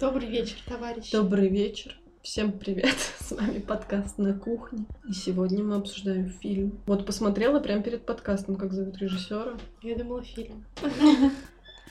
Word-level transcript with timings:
Добрый 0.00 0.28
вечер, 0.28 0.56
товарищи. 0.66 1.12
Добрый 1.12 1.48
вечер. 1.50 1.94
Всем 2.22 2.52
привет. 2.52 2.96
С 3.18 3.32
вами 3.32 3.58
подкаст 3.58 4.16
на 4.16 4.32
кухне. 4.32 4.86
И 5.06 5.12
сегодня 5.12 5.62
мы 5.62 5.76
обсуждаем 5.76 6.30
фильм. 6.30 6.80
Вот 6.86 7.04
посмотрела 7.04 7.60
прямо 7.60 7.82
перед 7.82 8.06
подкастом, 8.06 8.56
как 8.56 8.72
зовут 8.72 8.96
режиссера. 8.96 9.58
Я 9.82 9.96
думала, 9.96 10.22
фильм. 10.22 10.64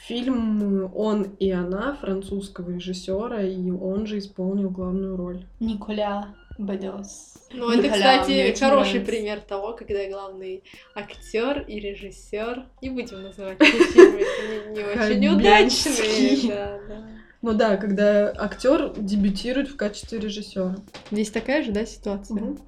Фильм 0.08 0.92
«Он 0.96 1.24
и 1.40 1.52
она» 1.52 1.98
французского 1.98 2.72
режиссера, 2.72 3.44
и 3.44 3.70
он 3.70 4.08
же 4.08 4.18
исполнил 4.18 4.72
главную 4.72 5.16
роль. 5.16 5.46
Николя 5.60 6.34
Бедос. 6.58 7.48
Ну, 7.54 7.70
это, 7.70 7.90
кстати, 7.90 8.56
хороший 8.58 9.02
пример 9.02 9.42
того, 9.42 9.74
когда 9.74 10.10
главный 10.10 10.64
актер 10.96 11.62
и 11.68 11.80
режиссер, 11.80 12.66
не 12.82 12.90
будем 12.90 13.22
называть 13.22 13.62
эти 13.62 13.84
фильмы, 13.92 14.26
не, 14.72 14.78
не 14.78 14.84
очень 14.84 15.28
удачные. 15.28 17.19
Ну 17.42 17.54
да, 17.54 17.78
когда 17.78 18.34
актер 18.38 18.94
дебютирует 18.98 19.70
в 19.70 19.78
качестве 19.78 20.20
режиссера. 20.20 20.76
Здесь 21.12 21.32
такая 21.32 21.64
же, 21.64 21.72
да, 21.72 21.86
ситуация? 21.86 22.36
Мгм. 22.36 22.60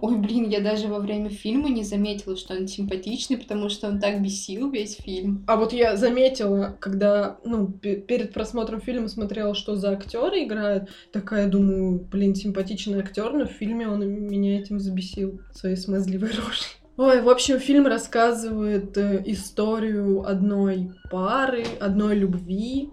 Ой, 0.00 0.16
блин, 0.18 0.48
я 0.48 0.60
даже 0.60 0.88
во 0.88 1.00
время 1.00 1.28
фильма 1.30 1.70
не 1.70 1.82
заметила, 1.82 2.36
что 2.36 2.54
он 2.54 2.68
симпатичный, 2.68 3.36
потому 3.38 3.68
что 3.68 3.88
он 3.88 3.98
так 3.98 4.22
бесил 4.22 4.70
весь 4.70 4.96
фильм. 4.96 5.44
А 5.48 5.56
вот 5.56 5.72
я 5.72 5.96
заметила, 5.96 6.76
когда, 6.78 7.38
ну, 7.44 7.66
пе- 7.66 7.96
перед 7.96 8.32
просмотром 8.32 8.80
фильма 8.80 9.08
смотрела, 9.08 9.54
что 9.54 9.74
за 9.76 9.90
актеры 9.90 10.44
играют, 10.44 10.90
такая 11.12 11.48
думаю, 11.48 11.98
блин, 12.00 12.34
симпатичный 12.34 13.00
актер, 13.00 13.32
но 13.32 13.46
в 13.46 13.52
фильме 13.52 13.88
он 13.88 14.06
меня 14.06 14.60
этим 14.60 14.78
забесил 14.78 15.40
своей 15.52 15.76
смазливой 15.76 16.28
рожей. 16.28 16.76
Ой, 16.96 17.22
в 17.22 17.28
общем, 17.30 17.58
фильм 17.58 17.86
рассказывает 17.86 18.96
э, 18.98 19.22
историю 19.24 20.22
одной 20.28 20.92
пары, 21.10 21.64
одной 21.80 22.14
любви, 22.14 22.90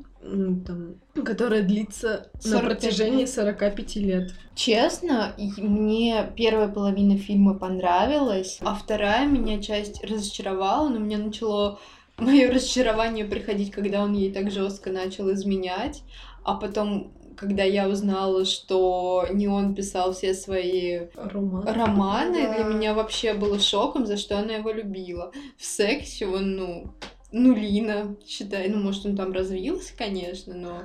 там, 0.66 0.96
которая 1.24 1.62
длится 1.64 2.30
на 2.44 2.60
45 2.60 2.62
протяжении 2.66 3.20
лет. 3.22 3.30
45 3.30 3.96
лет. 3.98 4.34
Честно, 4.56 5.34
мне 5.58 6.32
первая 6.36 6.68
половина 6.68 7.18
фильма 7.18 7.54
понравилась, 7.54 8.58
а 8.62 8.76
вторая 8.76 9.28
меня 9.28 9.62
часть 9.62 10.04
разочаровала, 10.04 10.90
но 10.90 11.00
мне 11.00 11.18
начало 11.18 11.80
мое 12.18 12.50
разочарование 12.52 13.26
приходить, 13.26 13.72
когда 13.72 14.04
он 14.04 14.14
ей 14.14 14.32
так 14.32 14.52
жестко 14.52 14.92
начал 14.92 15.32
изменять, 15.34 16.02
а 16.44 16.56
потом, 16.56 17.14
когда 17.36 17.64
я 17.64 17.88
узнала, 17.88 18.46
что 18.46 19.28
не 19.32 19.48
он 19.48 19.76
писал 19.76 20.14
все 20.14 20.34
свои 20.34 21.02
Роман. 21.16 21.68
романы, 21.68 22.42
Да. 22.48 22.54
для 22.56 22.64
меня 22.64 22.94
вообще 22.96 23.34
было 23.36 23.60
шоком, 23.60 24.08
за 24.08 24.18
что 24.18 24.40
она 24.40 24.54
его 24.56 24.72
любила. 24.72 25.32
В 25.58 25.64
сексе 25.66 26.26
он, 26.26 26.56
ну, 26.56 26.94
нулина, 27.32 28.16
считай. 28.26 28.70
Ну, 28.70 28.80
может, 28.82 29.06
он 29.06 29.16
там 29.16 29.32
развился, 29.34 29.92
конечно, 29.98 30.54
но 30.56 30.82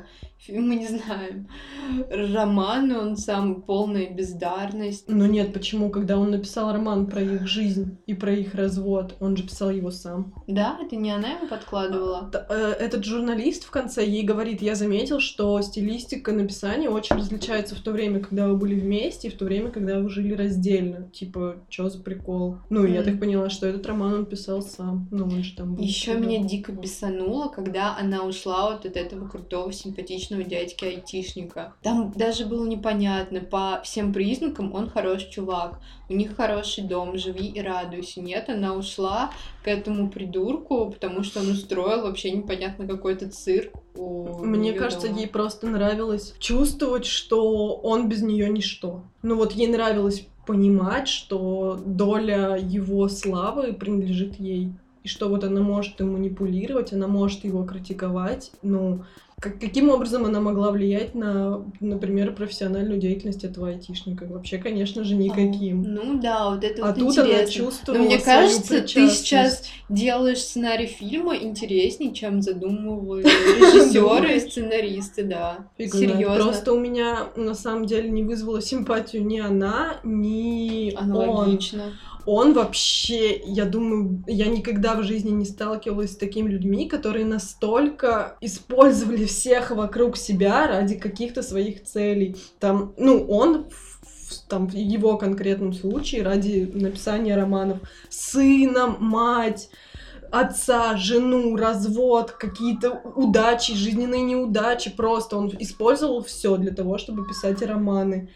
мы 0.49 0.75
не 0.75 0.89
знаем. 0.89 1.47
Романы, 2.11 2.99
он 2.99 3.17
сам 3.17 3.63
полная 3.63 4.11
бездарность. 4.13 5.05
Ну 5.09 5.27
нет, 5.27 5.53
почему? 5.53 5.89
Когда 5.91 6.19
он 6.19 6.31
написал 6.33 6.73
роман 6.73 7.07
про 7.07 7.23
их 7.23 7.47
жизнь 7.47 7.99
и 8.07 8.15
про 8.15 8.33
их 8.35 8.55
развод, 8.55 9.15
он 9.21 9.37
же 9.37 9.45
писал 9.45 9.71
его 9.71 9.91
сам. 9.93 10.35
Да, 10.49 10.79
это 10.85 10.97
не 10.97 11.11
она 11.13 11.29
ему 11.29 11.47
подкладывала? 11.49 12.29
Т- 12.33 12.45
э, 12.49 12.73
Этот 12.81 13.05
журналист 13.05 13.65
в 13.65 13.71
конце 13.71 14.05
ей 14.05 14.25
говорит, 14.25 14.63
я 14.63 14.75
заметил, 14.75 15.21
что 15.21 15.61
стилистика 15.63 16.33
написания 16.33 16.89
очень 16.91 17.17
различается 17.17 17.75
в 17.77 17.81
то 17.81 17.93
время, 17.93 18.19
когда 18.21 18.49
вы 18.49 18.57
были 18.57 18.75
вместе, 18.75 19.29
и 19.29 19.31
в 19.31 19.35
то 19.39 19.45
время, 19.45 19.71
когда 19.71 20.01
вы 20.01 20.09
жили 20.09 20.35
раздельно. 20.35 21.09
Типа, 21.13 21.57
чё 21.69 21.89
за 21.89 22.01
прикол? 22.03 22.57
Ну, 22.69 22.85
и 22.85 22.93
я 22.93 23.03
так 23.03 23.21
поняла, 23.21 23.49
что 23.49 23.67
этот 23.69 23.87
роман 23.87 24.15
он 24.15 24.27
писал 24.27 24.63
сам. 24.63 25.07
Ну, 25.13 25.25
он 25.25 25.43
же 25.45 25.55
там 25.57 25.75
был. 25.77 25.83
Еще 25.85 26.13
всегда. 26.13 26.27
Меня 26.33 26.49
дико 26.49 26.73
бесануло, 26.73 27.49
когда 27.49 27.97
она 27.97 28.25
ушла 28.25 28.71
вот 28.71 28.87
от 28.87 28.97
этого 28.97 29.29
крутого, 29.29 29.73
симпатичного 29.73 30.43
дядьки-айтишника. 30.43 31.75
Там 31.83 32.13
даже 32.13 32.47
было 32.47 32.67
непонятно, 32.67 33.41
по 33.41 33.81
всем 33.85 34.13
признакам 34.13 34.75
он 34.75 34.89
хороший 34.89 35.31
чувак, 35.31 35.81
у 36.09 36.15
них 36.15 36.37
хороший 36.37 36.85
дом, 36.85 37.17
живи 37.19 37.47
и 37.47 37.61
радуйся. 37.61 38.21
Нет, 38.21 38.49
она 38.49 38.75
ушла 38.75 39.33
к 39.63 39.69
этому 39.69 40.11
придурку, 40.11 40.91
потому 40.91 41.23
что 41.23 41.41
он 41.41 41.51
устроил 41.51 42.03
вообще 42.03 42.31
непонятно 42.31 42.87
какой-то 42.87 43.31
цирк. 43.31 43.73
у 43.95 44.45
Мне 44.45 44.73
кажется, 44.73 45.09
дома. 45.09 45.21
ей 45.21 45.29
просто 45.29 45.67
нравилось 45.67 46.35
чувствовать, 46.39 47.07
что 47.07 47.75
он 47.75 48.09
без 48.09 48.23
нее 48.23 48.49
ничто. 48.49 49.03
Ну 49.23 49.37
вот 49.37 49.53
ей 49.53 49.69
нравилось 49.69 50.27
понимать, 50.47 51.09
что 51.09 51.81
доля 51.85 52.57
его 52.57 53.09
славы 53.09 53.73
принадлежит 53.73 54.41
ей. 54.41 54.73
И 55.05 55.09
что 55.09 55.29
вот 55.29 55.43
она 55.45 55.61
может 55.61 56.01
им 56.01 56.13
манипулировать, 56.13 56.93
она 56.93 57.09
может 57.09 57.45
его 57.45 57.65
критиковать. 57.65 58.53
Ну, 58.63 59.03
как- 59.41 59.59
каким 59.59 59.89
образом 59.89 60.25
она 60.25 60.41
могла 60.41 60.71
влиять 60.71 61.17
на, 61.17 61.65
например, 61.81 62.33
профессиональную 62.33 63.01
деятельность 63.01 63.43
этого 63.43 63.71
айтишника? 63.71 64.27
Вообще, 64.27 64.59
конечно 64.59 65.03
же, 65.03 65.17
никаким. 65.17 65.83
Ну 65.83 66.21
да, 66.21 66.51
вот 66.51 66.63
это 66.63 66.85
А 66.85 66.87
вот 66.93 66.99
тут 67.01 67.19
она 67.19 67.45
чувствовала 67.47 67.99
Но 68.01 68.07
мне 68.07 68.19
кажется, 68.21 68.81
ты 68.83 69.09
сейчас 69.09 69.65
делаешь 69.89 70.39
сценарий 70.39 70.87
фильма 70.87 71.35
интереснее, 71.35 72.15
чем 72.15 72.41
задумывали 72.41 73.25
режиссеры 73.59 74.37
и 74.37 74.41
сценаристы, 74.41 75.25
да. 75.25 75.67
Серьезно. 75.77 76.37
Просто 76.37 76.73
у 76.73 76.79
меня 76.79 77.27
на 77.35 77.55
самом 77.55 77.87
деле 77.87 78.09
не 78.09 78.23
вызвала 78.23 78.63
симпатию 78.63 79.27
ни 79.27 79.41
она, 79.41 79.97
ни 80.05 80.95
он. 80.95 81.03
Аналогично. 81.03 81.83
Он 82.27 82.53
вообще, 82.53 83.37
я 83.45 83.65
думаю, 83.65 84.23
я 84.27 84.47
никогда 84.47 84.95
в 84.95 85.03
жизни 85.03 85.31
не 85.31 85.45
сталкивалась 85.45 86.13
с 86.13 86.17
такими 86.17 86.51
людьми, 86.51 86.89
которые 86.89 87.25
настолько 87.25 88.37
использовали 88.41 89.25
всех 89.25 89.71
вокруг 89.71 90.17
себя 90.17 90.67
ради 90.67 90.97
каких-то 90.97 91.43
своих 91.43 91.85
целей. 91.85 92.37
Там, 92.61 92.95
ну, 92.97 93.27
он 93.27 93.67
там 94.49 94.69
в 94.69 94.75
его 94.75 95.19
конкретном 95.19 95.73
случае 95.73 96.23
ради 96.23 96.71
написания 96.73 97.37
романов 97.37 97.81
сыном, 98.09 98.97
мать, 99.01 99.69
отца, 100.31 100.97
жену, 100.97 101.57
развод, 101.57 102.33
какие-то 102.33 103.03
удачи, 103.15 103.75
жизненные 103.75 104.23
неудачи. 104.23 104.91
Просто 104.91 105.37
он 105.37 105.53
использовал 105.59 106.25
все 106.25 106.57
для 106.57 106.73
того, 106.73 106.99
чтобы 106.99 107.27
писать 107.27 107.63
романы. 107.63 108.31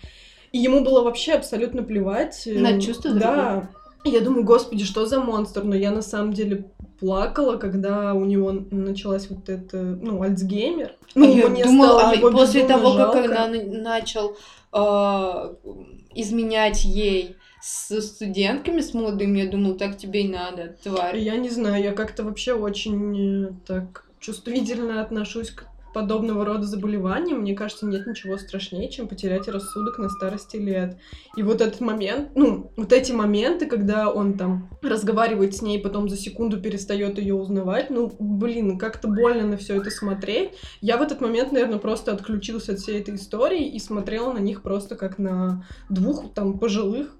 И 0.52 0.58
ему 0.58 0.82
было 0.84 1.02
вообще 1.02 1.32
абсолютно 1.32 1.82
плевать. 1.82 2.42
э, 2.46 2.58
На 2.58 2.80
чувства 2.80 3.12
Да. 3.12 3.70
Я 4.04 4.20
думаю, 4.20 4.44
господи, 4.44 4.84
что 4.84 5.04
за 5.06 5.20
монстр? 5.20 5.64
Но 5.64 5.74
я 5.74 5.90
на 5.90 6.02
самом 6.02 6.32
деле 6.32 6.66
плакала, 7.00 7.56
когда 7.56 8.14
у 8.14 8.24
него 8.24 8.52
началась 8.70 9.28
вот 9.28 9.48
эта, 9.48 9.78
ну, 9.78 10.22
Альцгеймер. 10.22 10.92
Ну, 11.16 11.36
я 11.36 11.48
мне 11.48 11.64
думала, 11.64 11.98
стало 11.98 12.10
а 12.10 12.14
его 12.14 12.30
после 12.30 12.62
безумно 12.62 12.82
того, 12.82 12.96
как 13.12 13.24
жалко. 13.24 13.44
она 13.44 13.48
на- 13.48 13.64
начал 13.82 14.36
э, 14.72 15.54
изменять 16.14 16.84
ей 16.84 17.36
с 17.60 18.00
студентками, 18.00 18.80
с 18.80 18.94
молодыми, 18.94 19.40
я 19.40 19.50
думала, 19.50 19.74
так 19.76 19.96
тебе 19.96 20.22
и 20.22 20.28
надо, 20.28 20.76
тварь. 20.82 21.18
Я 21.18 21.36
не 21.36 21.48
знаю, 21.50 21.82
я 21.82 21.92
как-то 21.92 22.22
вообще 22.22 22.52
очень 22.52 23.46
э, 23.46 23.50
так 23.66 24.04
чувствительно 24.20 25.00
отношусь 25.02 25.50
к 25.50 25.64
подобного 25.96 26.44
рода 26.44 26.64
заболеваниям. 26.64 27.40
Мне 27.40 27.54
кажется, 27.54 27.86
нет 27.86 28.06
ничего 28.06 28.36
страшнее, 28.36 28.90
чем 28.90 29.08
потерять 29.08 29.48
рассудок 29.48 29.96
на 29.96 30.10
старости 30.10 30.58
лет. 30.58 30.98
И 31.38 31.42
вот 31.42 31.62
этот 31.62 31.80
момент, 31.80 32.32
ну, 32.34 32.70
вот 32.76 32.92
эти 32.92 33.12
моменты, 33.12 33.64
когда 33.64 34.12
он 34.12 34.34
там 34.34 34.68
разговаривает 34.82 35.56
с 35.56 35.62
ней, 35.62 35.78
потом 35.78 36.10
за 36.10 36.18
секунду 36.18 36.60
перестает 36.60 37.16
ее 37.16 37.34
узнавать, 37.34 37.88
ну, 37.88 38.14
блин, 38.18 38.76
как-то 38.76 39.08
больно 39.08 39.46
на 39.46 39.56
все 39.56 39.80
это 39.80 39.88
смотреть. 39.88 40.50
Я 40.82 40.98
в 40.98 41.00
этот 41.00 41.22
момент, 41.22 41.50
наверное, 41.50 41.78
просто 41.78 42.12
отключился 42.12 42.72
от 42.72 42.80
всей 42.80 43.00
этой 43.00 43.14
истории 43.14 43.66
и 43.66 43.78
смотрела 43.78 44.34
на 44.34 44.38
них 44.38 44.60
просто 44.60 44.96
как 44.96 45.16
на 45.16 45.66
двух 45.88 46.34
там 46.34 46.58
пожилых 46.58 47.16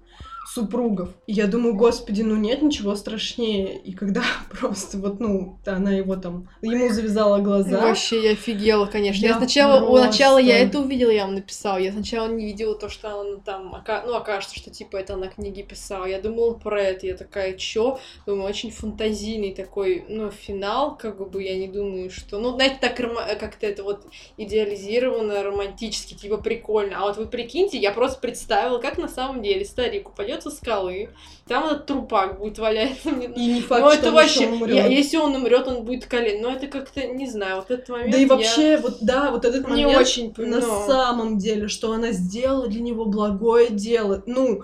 супругов. 0.53 1.09
И 1.27 1.33
я 1.33 1.47
думаю, 1.47 1.75
господи, 1.75 2.21
ну 2.21 2.35
нет 2.35 2.61
ничего 2.61 2.95
страшнее. 2.95 3.77
И 3.77 3.93
когда 3.93 4.23
просто 4.59 4.97
вот, 4.97 5.19
ну, 5.19 5.59
она 5.65 5.91
его 5.91 6.15
там, 6.15 6.47
ему 6.61 6.89
завязала 6.89 7.39
глаза. 7.39 7.81
Вообще, 7.81 8.23
я 8.23 8.31
офигела, 8.31 8.85
конечно. 8.85 9.23
Я, 9.25 9.31
Я 9.31 9.37
сначала, 9.37 9.85
у 9.85 9.97
начала 9.97 10.37
я 10.39 10.59
просто- 10.59 10.67
это 10.67 10.79
увидела, 10.79 11.11
я 11.11 11.25
вам 11.25 11.35
написала. 11.35 11.77
Я 11.77 11.91
сначала 11.91 12.27
не 12.27 12.45
видела 12.45 12.75
то, 12.75 12.89
что 12.89 13.19
она 13.19 13.37
там, 13.37 13.73
ока- 13.75 14.03
ну, 14.05 14.15
окажется, 14.15 14.55
что 14.57 14.69
типа 14.71 14.97
это 14.97 15.15
она 15.15 15.27
книги 15.27 15.61
писала. 15.61 16.05
Я 16.05 16.21
думала 16.21 16.53
про 16.53 16.81
это, 16.81 17.05
я 17.07 17.15
такая, 17.15 17.53
чё? 17.53 17.99
Думаю, 18.25 18.47
очень 18.47 18.71
фантазийный 18.71 19.53
такой, 19.53 20.05
ну, 20.07 20.31
финал, 20.31 20.97
как 20.97 21.29
бы 21.29 21.43
я 21.43 21.57
не 21.57 21.67
думаю, 21.67 22.09
что... 22.09 22.39
Ну, 22.39 22.51
знаете, 22.53 22.77
так 22.79 22.95
как-то 22.95 23.65
это 23.67 23.83
вот 23.83 24.05
идеализировано, 24.37 25.43
романтически, 25.43 26.13
типа 26.13 26.37
прикольно. 26.37 26.97
А 26.99 27.01
вот 27.07 27.17
вы 27.17 27.25
прикиньте, 27.27 27.77
я 27.77 27.91
просто 27.91 28.19
представила, 28.19 28.79
как 28.79 28.97
на 28.97 29.07
самом 29.07 29.41
деле 29.43 29.65
старик 29.65 30.09
упадет 30.09 30.36
со 30.41 30.49
скалы, 30.49 31.09
там 31.47 31.65
этот 31.65 31.85
трупак 31.85 32.39
будет 32.39 32.59
валяться 32.59 33.09
И 33.09 33.45
не 33.45 33.61
факт, 33.61 33.83
ну, 33.83 33.89
что 33.91 33.99
это 33.99 34.07
он 34.09 34.13
вообще, 34.15 34.75
я- 34.75 34.87
если 34.87 35.17
он 35.17 35.35
умрет, 35.35 35.67
он 35.67 35.83
будет 35.83 36.05
колен. 36.05 36.41
Но 36.41 36.51
это 36.51 36.67
как-то, 36.67 37.05
не 37.07 37.27
знаю, 37.27 37.57
вот 37.57 37.71
этот 37.71 37.89
момент. 37.89 38.11
Да 38.11 38.17
и 38.17 38.21
я 38.21 38.27
вообще, 38.27 38.77
вот 38.77 38.97
да, 39.01 39.31
вот 39.31 39.45
этот 39.45 39.67
не 39.69 39.85
момент 39.85 40.01
очень 40.01 40.33
на 40.37 40.59
ну, 40.59 40.87
самом 40.87 41.37
деле, 41.37 41.67
что 41.67 41.93
она 41.93 42.11
сделала 42.11 42.67
для 42.67 42.81
него 42.81 43.05
благое 43.05 43.69
дело. 43.69 44.23
Ну, 44.25 44.63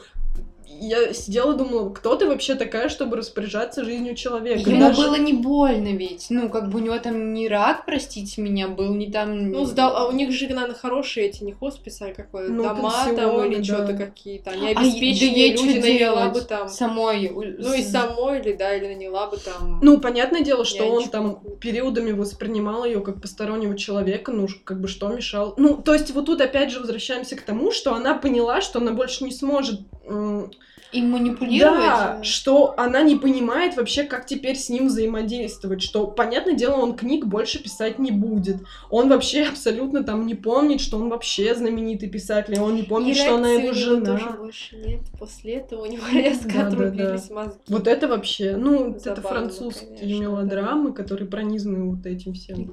я 0.81 1.13
сидела 1.13 1.53
и 1.53 1.57
думала, 1.57 1.89
кто 1.89 2.15
ты 2.15 2.27
вообще 2.27 2.55
такая, 2.55 2.89
чтобы 2.89 3.17
распоряжаться 3.17 3.83
жизнью 3.83 4.15
человека? 4.15 4.69
Ему 4.69 4.79
Даже- 4.79 5.01
было 5.01 5.15
не 5.15 5.33
больно 5.33 5.89
ведь. 5.89 6.27
Ну, 6.29 6.49
как 6.49 6.69
бы 6.69 6.79
у 6.79 6.81
него 6.81 6.97
там 6.97 7.33
не 7.33 7.47
рак, 7.47 7.85
простите 7.85 8.41
меня, 8.41 8.67
был, 8.67 8.93
не 8.93 9.11
там... 9.11 9.51
Ну, 9.51 9.65
сдал, 9.65 9.95
а 9.95 10.07
у 10.07 10.11
них 10.11 10.31
же, 10.31 10.47
наверное, 10.47 10.75
хорошие 10.75 11.27
эти, 11.27 11.43
не 11.43 11.53
хосписы, 11.53 12.03
а 12.03 12.13
какое 12.13 12.49
Ну, 12.49 12.63
дома 12.63 12.91
там 13.15 13.45
или 13.45 13.57
да. 13.57 13.63
что-то 13.63 13.93
какие-то. 13.93 14.51
Они 14.51 14.71
А, 14.71 14.75
да 14.75 14.81
обеспеченные 14.81 15.51
люди, 15.53 15.79
наняла 15.79 16.29
бы 16.29 16.41
там. 16.41 16.69
Самой... 16.69 17.29
Ну, 17.29 17.73
и 17.73 17.83
самой, 17.83 18.39
или 18.39 18.53
да, 18.53 18.75
или 18.75 18.87
наняла 18.87 19.27
бы 19.27 19.37
там. 19.37 19.79
Ну, 19.81 19.99
понятное 19.99 20.41
дело, 20.41 20.65
что 20.65 20.85
он 20.85 21.09
там 21.09 21.39
периодами 21.59 22.11
воспринимал 22.11 22.85
ее 22.85 23.01
как 23.01 23.21
постороннего 23.21 23.77
человека, 23.77 24.31
ну, 24.31 24.47
как 24.63 24.79
бы 24.81 24.87
что 24.87 25.07
мешал. 25.09 25.53
Ну, 25.57 25.77
то 25.77 25.93
есть 25.93 26.11
вот 26.11 26.25
тут 26.25 26.41
опять 26.41 26.71
же 26.71 26.79
возвращаемся 26.79 27.35
к 27.35 27.41
тому, 27.41 27.71
что 27.71 27.93
она 27.93 28.15
поняла, 28.15 28.61
что 28.61 28.79
она 28.79 28.91
больше 28.91 29.23
не 29.23 29.31
сможет 29.31 29.81
嗯 30.09 30.49
И 30.93 31.01
манипулировать. 31.01 31.79
Да, 31.79 32.19
что 32.23 32.75
она 32.77 33.01
не 33.01 33.15
понимает 33.15 33.75
вообще, 33.75 34.03
как 34.03 34.25
теперь 34.25 34.55
с 34.55 34.69
ним 34.69 34.87
взаимодействовать, 34.87 35.81
что, 35.81 36.07
понятное 36.07 36.53
дело, 36.53 36.75
он 36.75 36.95
книг 36.95 37.25
больше 37.25 37.61
писать 37.61 37.99
не 37.99 38.11
будет. 38.11 38.57
Он 38.89 39.09
вообще 39.09 39.43
абсолютно 39.43 40.03
там 40.03 40.25
не 40.27 40.35
помнит, 40.35 40.81
что 40.81 40.97
он 40.97 41.09
вообще 41.09 41.55
знаменитый 41.55 42.09
писатель, 42.09 42.55
и 42.55 42.59
он 42.59 42.75
не 42.75 42.83
помнит, 42.83 43.17
что 43.17 43.35
она 43.35 43.49
его 43.51 43.73
жена. 43.73 44.05
тоже 44.05 44.29
больше 44.37 44.75
нет. 44.77 45.01
После 45.17 45.53
этого 45.55 45.83
у 45.83 45.85
него 45.85 46.03
резко 46.11 46.47
Да, 46.47 46.61
да, 46.61 46.67
отрубились 46.67 47.29
мозги. 47.29 47.59
Вот 47.67 47.87
это 47.87 48.07
вообще, 48.07 48.55
ну, 48.55 48.91
это 48.91 49.15
Забавно, 49.15 49.29
французские 49.29 49.97
конечно, 49.97 50.21
мелодрамы, 50.21 50.93
которые 50.93 51.27
пронизаны 51.27 51.83
вот 51.89 52.05
этим 52.05 52.33
всем. 52.33 52.71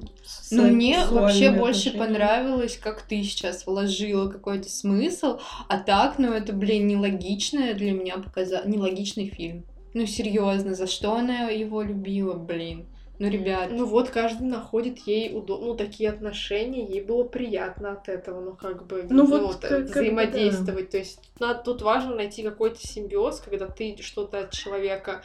Ну, 0.51 0.63
мне 0.67 0.99
сексуальными 0.99 1.21
вообще 1.21 1.51
больше 1.51 1.97
понравилось, 1.97 2.77
как 2.77 3.01
ты 3.01 3.23
сейчас 3.23 3.65
вложила 3.65 4.29
какой-то 4.29 4.69
смысл, 4.69 5.39
а 5.67 5.79
так, 5.79 6.19
ну, 6.19 6.31
это, 6.31 6.53
блин, 6.53 6.87
нелогичное 6.87 7.73
для 7.73 7.91
меня 7.91 8.10
показа... 8.17 8.63
нелогичный 8.65 9.27
фильм. 9.27 9.65
Ну, 9.93 10.05
серьезно, 10.05 10.73
за 10.73 10.87
что 10.87 11.13
она 11.15 11.49
его 11.49 11.81
любила, 11.81 12.33
блин? 12.33 12.87
Ну, 13.19 13.29
ребят, 13.29 13.69
Ну 13.71 13.85
вот, 13.85 14.09
каждый 14.09 14.47
находит 14.47 14.97
ей 15.05 15.31
удобно, 15.37 15.67
ну, 15.67 15.75
такие 15.75 16.09
отношения, 16.09 16.83
ей 16.83 17.01
было 17.01 17.23
приятно 17.23 17.91
от 17.91 18.09
этого, 18.09 18.41
ну, 18.41 18.55
как 18.55 18.87
бы, 18.87 19.05
Ну, 19.07 19.27
вот 19.27 19.63
э, 19.63 19.67
как- 19.67 19.83
взаимодействовать. 19.83 20.89
То 20.89 20.97
есть 20.97 21.19
надо, 21.39 21.61
тут 21.61 21.83
важно 21.83 22.15
найти 22.15 22.41
какой-то 22.41 22.79
симбиоз, 22.79 23.41
когда 23.41 23.67
ты 23.67 23.95
что-то 24.01 24.39
от 24.39 24.51
человека 24.51 25.21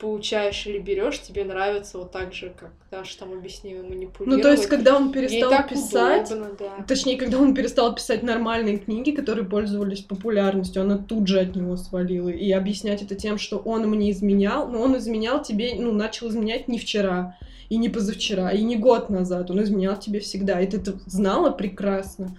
получаешь 0.00 0.66
или 0.66 0.78
берешь, 0.78 1.20
тебе 1.20 1.44
нравится 1.44 1.98
вот 1.98 2.10
так 2.10 2.32
же, 2.32 2.52
как 2.58 2.72
Даша 2.90 3.18
там 3.18 3.34
объяснила, 3.34 3.82
манипулировать. 3.82 4.26
Ну, 4.26 4.42
то 4.42 4.50
есть, 4.50 4.66
когда 4.66 4.96
он 4.96 5.12
перестал 5.12 5.50
так 5.50 5.68
писать, 5.68 6.30
удобно, 6.30 6.50
да. 6.58 6.84
Точнее, 6.88 7.18
когда 7.18 7.38
он 7.38 7.54
перестал 7.54 7.94
писать 7.94 8.22
нормальные 8.22 8.78
книги, 8.78 9.10
которые 9.10 9.44
пользовались 9.44 10.00
популярностью, 10.00 10.82
она 10.82 10.96
тут 10.96 11.28
же 11.28 11.40
от 11.40 11.54
него 11.54 11.76
свалила. 11.76 12.30
И 12.30 12.50
объяснять 12.50 13.02
это 13.02 13.14
тем, 13.14 13.38
что 13.38 13.58
он 13.58 13.88
мне 13.88 14.10
изменял, 14.10 14.68
но 14.68 14.80
он 14.80 14.96
изменял 14.96 15.42
тебе, 15.42 15.74
ну, 15.76 15.92
начал 15.92 16.28
изменять 16.28 16.66
не 16.66 16.78
вчера, 16.78 17.36
и 17.68 17.76
не 17.76 17.88
позавчера, 17.88 18.50
и 18.50 18.62
не 18.62 18.76
год 18.76 19.10
назад. 19.10 19.50
Он 19.50 19.62
изменял 19.62 19.98
тебе 19.98 20.20
всегда. 20.20 20.60
И 20.60 20.66
ты 20.66 20.78
это 20.78 20.94
знала 21.06 21.50
прекрасно. 21.50 22.36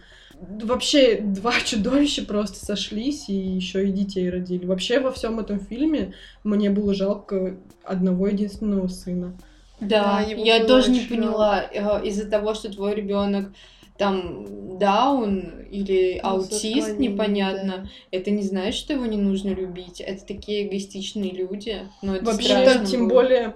Вообще, 0.63 1.17
два 1.21 1.53
чудовища 1.65 2.25
просто 2.25 2.63
сошлись 2.65 3.29
и 3.29 3.33
еще 3.33 3.87
и 3.87 3.91
детей 3.91 4.29
родили. 4.29 4.65
Вообще, 4.65 4.99
во 4.99 5.11
всем 5.11 5.39
этом 5.39 5.59
фильме 5.59 6.13
мне 6.43 6.69
было 6.69 6.93
жалко 6.93 7.57
одного 7.83 8.27
единственного 8.27 8.87
сына. 8.87 9.37
Да, 9.79 10.23
Да, 10.23 10.31
я 10.31 10.65
тоже 10.65 10.91
не 10.91 11.01
поняла 11.01 11.63
э, 11.63 12.05
из-за 12.07 12.29
того, 12.29 12.53
что 12.53 12.71
твой 12.71 12.93
ребенок 12.95 13.51
там 13.97 14.77
даун 14.79 15.61
или 15.69 16.19
Ну, 16.23 16.29
аутист, 16.29 16.97
непонятно. 16.97 17.87
Это 18.09 18.31
не 18.31 18.41
значит, 18.41 18.75
что 18.75 18.93
его 18.93 19.05
не 19.05 19.17
нужно 19.17 19.49
любить. 19.49 20.01
Это 20.01 20.25
такие 20.25 20.67
эгоистичные 20.67 21.31
люди. 21.31 21.87
Но 22.01 22.15
это 22.15 22.25
Вообще, 22.25 22.49
страшно 22.49 22.85
тем 22.85 23.07
было. 23.07 23.21
более, 23.21 23.55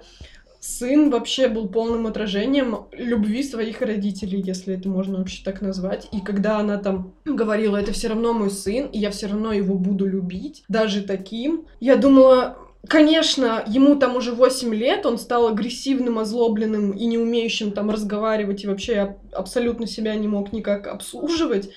сын 0.66 1.10
вообще 1.10 1.48
был 1.48 1.68
полным 1.68 2.06
отражением 2.06 2.86
любви 2.92 3.42
своих 3.42 3.80
родителей, 3.80 4.40
если 4.40 4.74
это 4.74 4.88
можно 4.88 5.18
вообще 5.18 5.42
так 5.44 5.60
назвать. 5.60 6.08
И 6.12 6.20
когда 6.20 6.58
она 6.58 6.78
там 6.78 7.14
говорила, 7.24 7.76
это 7.76 7.92
все 7.92 8.08
равно 8.08 8.32
мой 8.32 8.50
сын, 8.50 8.86
и 8.86 8.98
я 8.98 9.10
все 9.10 9.28
равно 9.28 9.52
его 9.52 9.76
буду 9.76 10.06
любить, 10.06 10.64
даже 10.68 11.02
таким, 11.02 11.66
я 11.80 11.96
думала, 11.96 12.58
Конечно, 12.88 13.64
ему 13.66 13.96
там 13.96 14.14
уже 14.14 14.32
8 14.32 14.72
лет, 14.72 15.06
он 15.06 15.18
стал 15.18 15.48
агрессивным, 15.48 16.18
озлобленным 16.18 16.92
и 16.92 17.06
не 17.06 17.18
умеющим 17.18 17.72
там 17.72 17.90
разговаривать, 17.90 18.62
и 18.62 18.68
вообще 18.68 18.98
аб- 18.98 19.18
абсолютно 19.32 19.86
себя 19.86 20.14
не 20.14 20.28
мог 20.28 20.52
никак 20.52 20.86
обслуживать. 20.86 21.70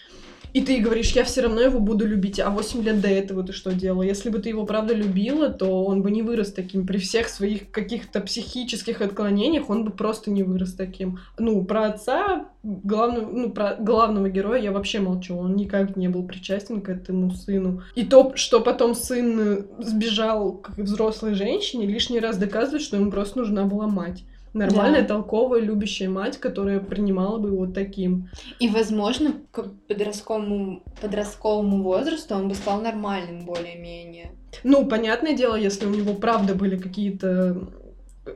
И 0.53 0.61
ты 0.61 0.79
говоришь, 0.79 1.11
я 1.11 1.23
все 1.23 1.41
равно 1.41 1.61
его 1.61 1.79
буду 1.79 2.07
любить, 2.07 2.39
а 2.39 2.49
8 2.49 2.81
лет 2.83 3.01
до 3.01 3.07
этого 3.07 3.43
ты 3.43 3.53
что 3.53 3.73
делала? 3.73 4.03
Если 4.03 4.29
бы 4.29 4.39
ты 4.39 4.49
его 4.49 4.65
правда 4.65 4.93
любила, 4.93 5.49
то 5.49 5.83
он 5.85 6.01
бы 6.01 6.11
не 6.11 6.21
вырос 6.21 6.51
таким. 6.51 6.87
При 6.87 6.97
всех 6.97 7.29
своих 7.29 7.71
каких-то 7.71 8.21
психических 8.21 9.01
отклонениях 9.01 9.69
он 9.69 9.85
бы 9.85 9.91
просто 9.91 10.31
не 10.31 10.43
вырос 10.43 10.73
таким. 10.73 11.19
Ну, 11.37 11.63
про 11.63 11.87
отца, 11.87 12.47
главного, 12.63 13.31
ну, 13.31 13.49
про 13.51 13.75
главного 13.75 14.29
героя 14.29 14.61
я 14.61 14.71
вообще 14.71 14.99
молчу. 14.99 15.37
Он 15.37 15.55
никак 15.55 15.95
не 15.95 16.07
был 16.07 16.23
причастен 16.23 16.81
к 16.81 16.89
этому 16.89 17.31
сыну. 17.31 17.83
И 17.95 18.05
то, 18.05 18.33
что 18.35 18.59
потом 18.61 18.95
сын 18.95 19.39
э, 19.39 19.63
сбежал 19.79 20.53
к 20.53 20.77
взрослой 20.77 21.33
женщине, 21.35 21.85
лишний 21.85 22.19
раз 22.19 22.37
доказывает, 22.37 22.81
что 22.81 22.97
ему 22.97 23.11
просто 23.11 23.39
нужна 23.39 23.65
была 23.65 23.87
мать. 23.87 24.23
Нормальная, 24.53 25.01
Да. 25.01 25.07
толковая, 25.09 25.61
любящая 25.61 26.09
мать, 26.09 26.37
которая 26.37 26.79
принимала 26.79 27.37
бы 27.37 27.49
его 27.49 27.67
таким. 27.67 28.29
И, 28.59 28.67
возможно, 28.67 29.33
к 29.51 29.63
подростковому, 29.87 30.81
подростковому 31.01 31.83
возрасту 31.83 32.35
он 32.35 32.49
бы 32.49 32.55
стал 32.55 32.81
нормальным 32.81 33.45
более-менее. 33.45 34.31
Ну, 34.63 34.85
понятное 34.87 35.33
дело, 35.33 35.55
если 35.55 35.85
у 35.85 35.89
него 35.91 36.13
правда 36.15 36.55
были 36.55 36.77
какие-то 36.77 37.69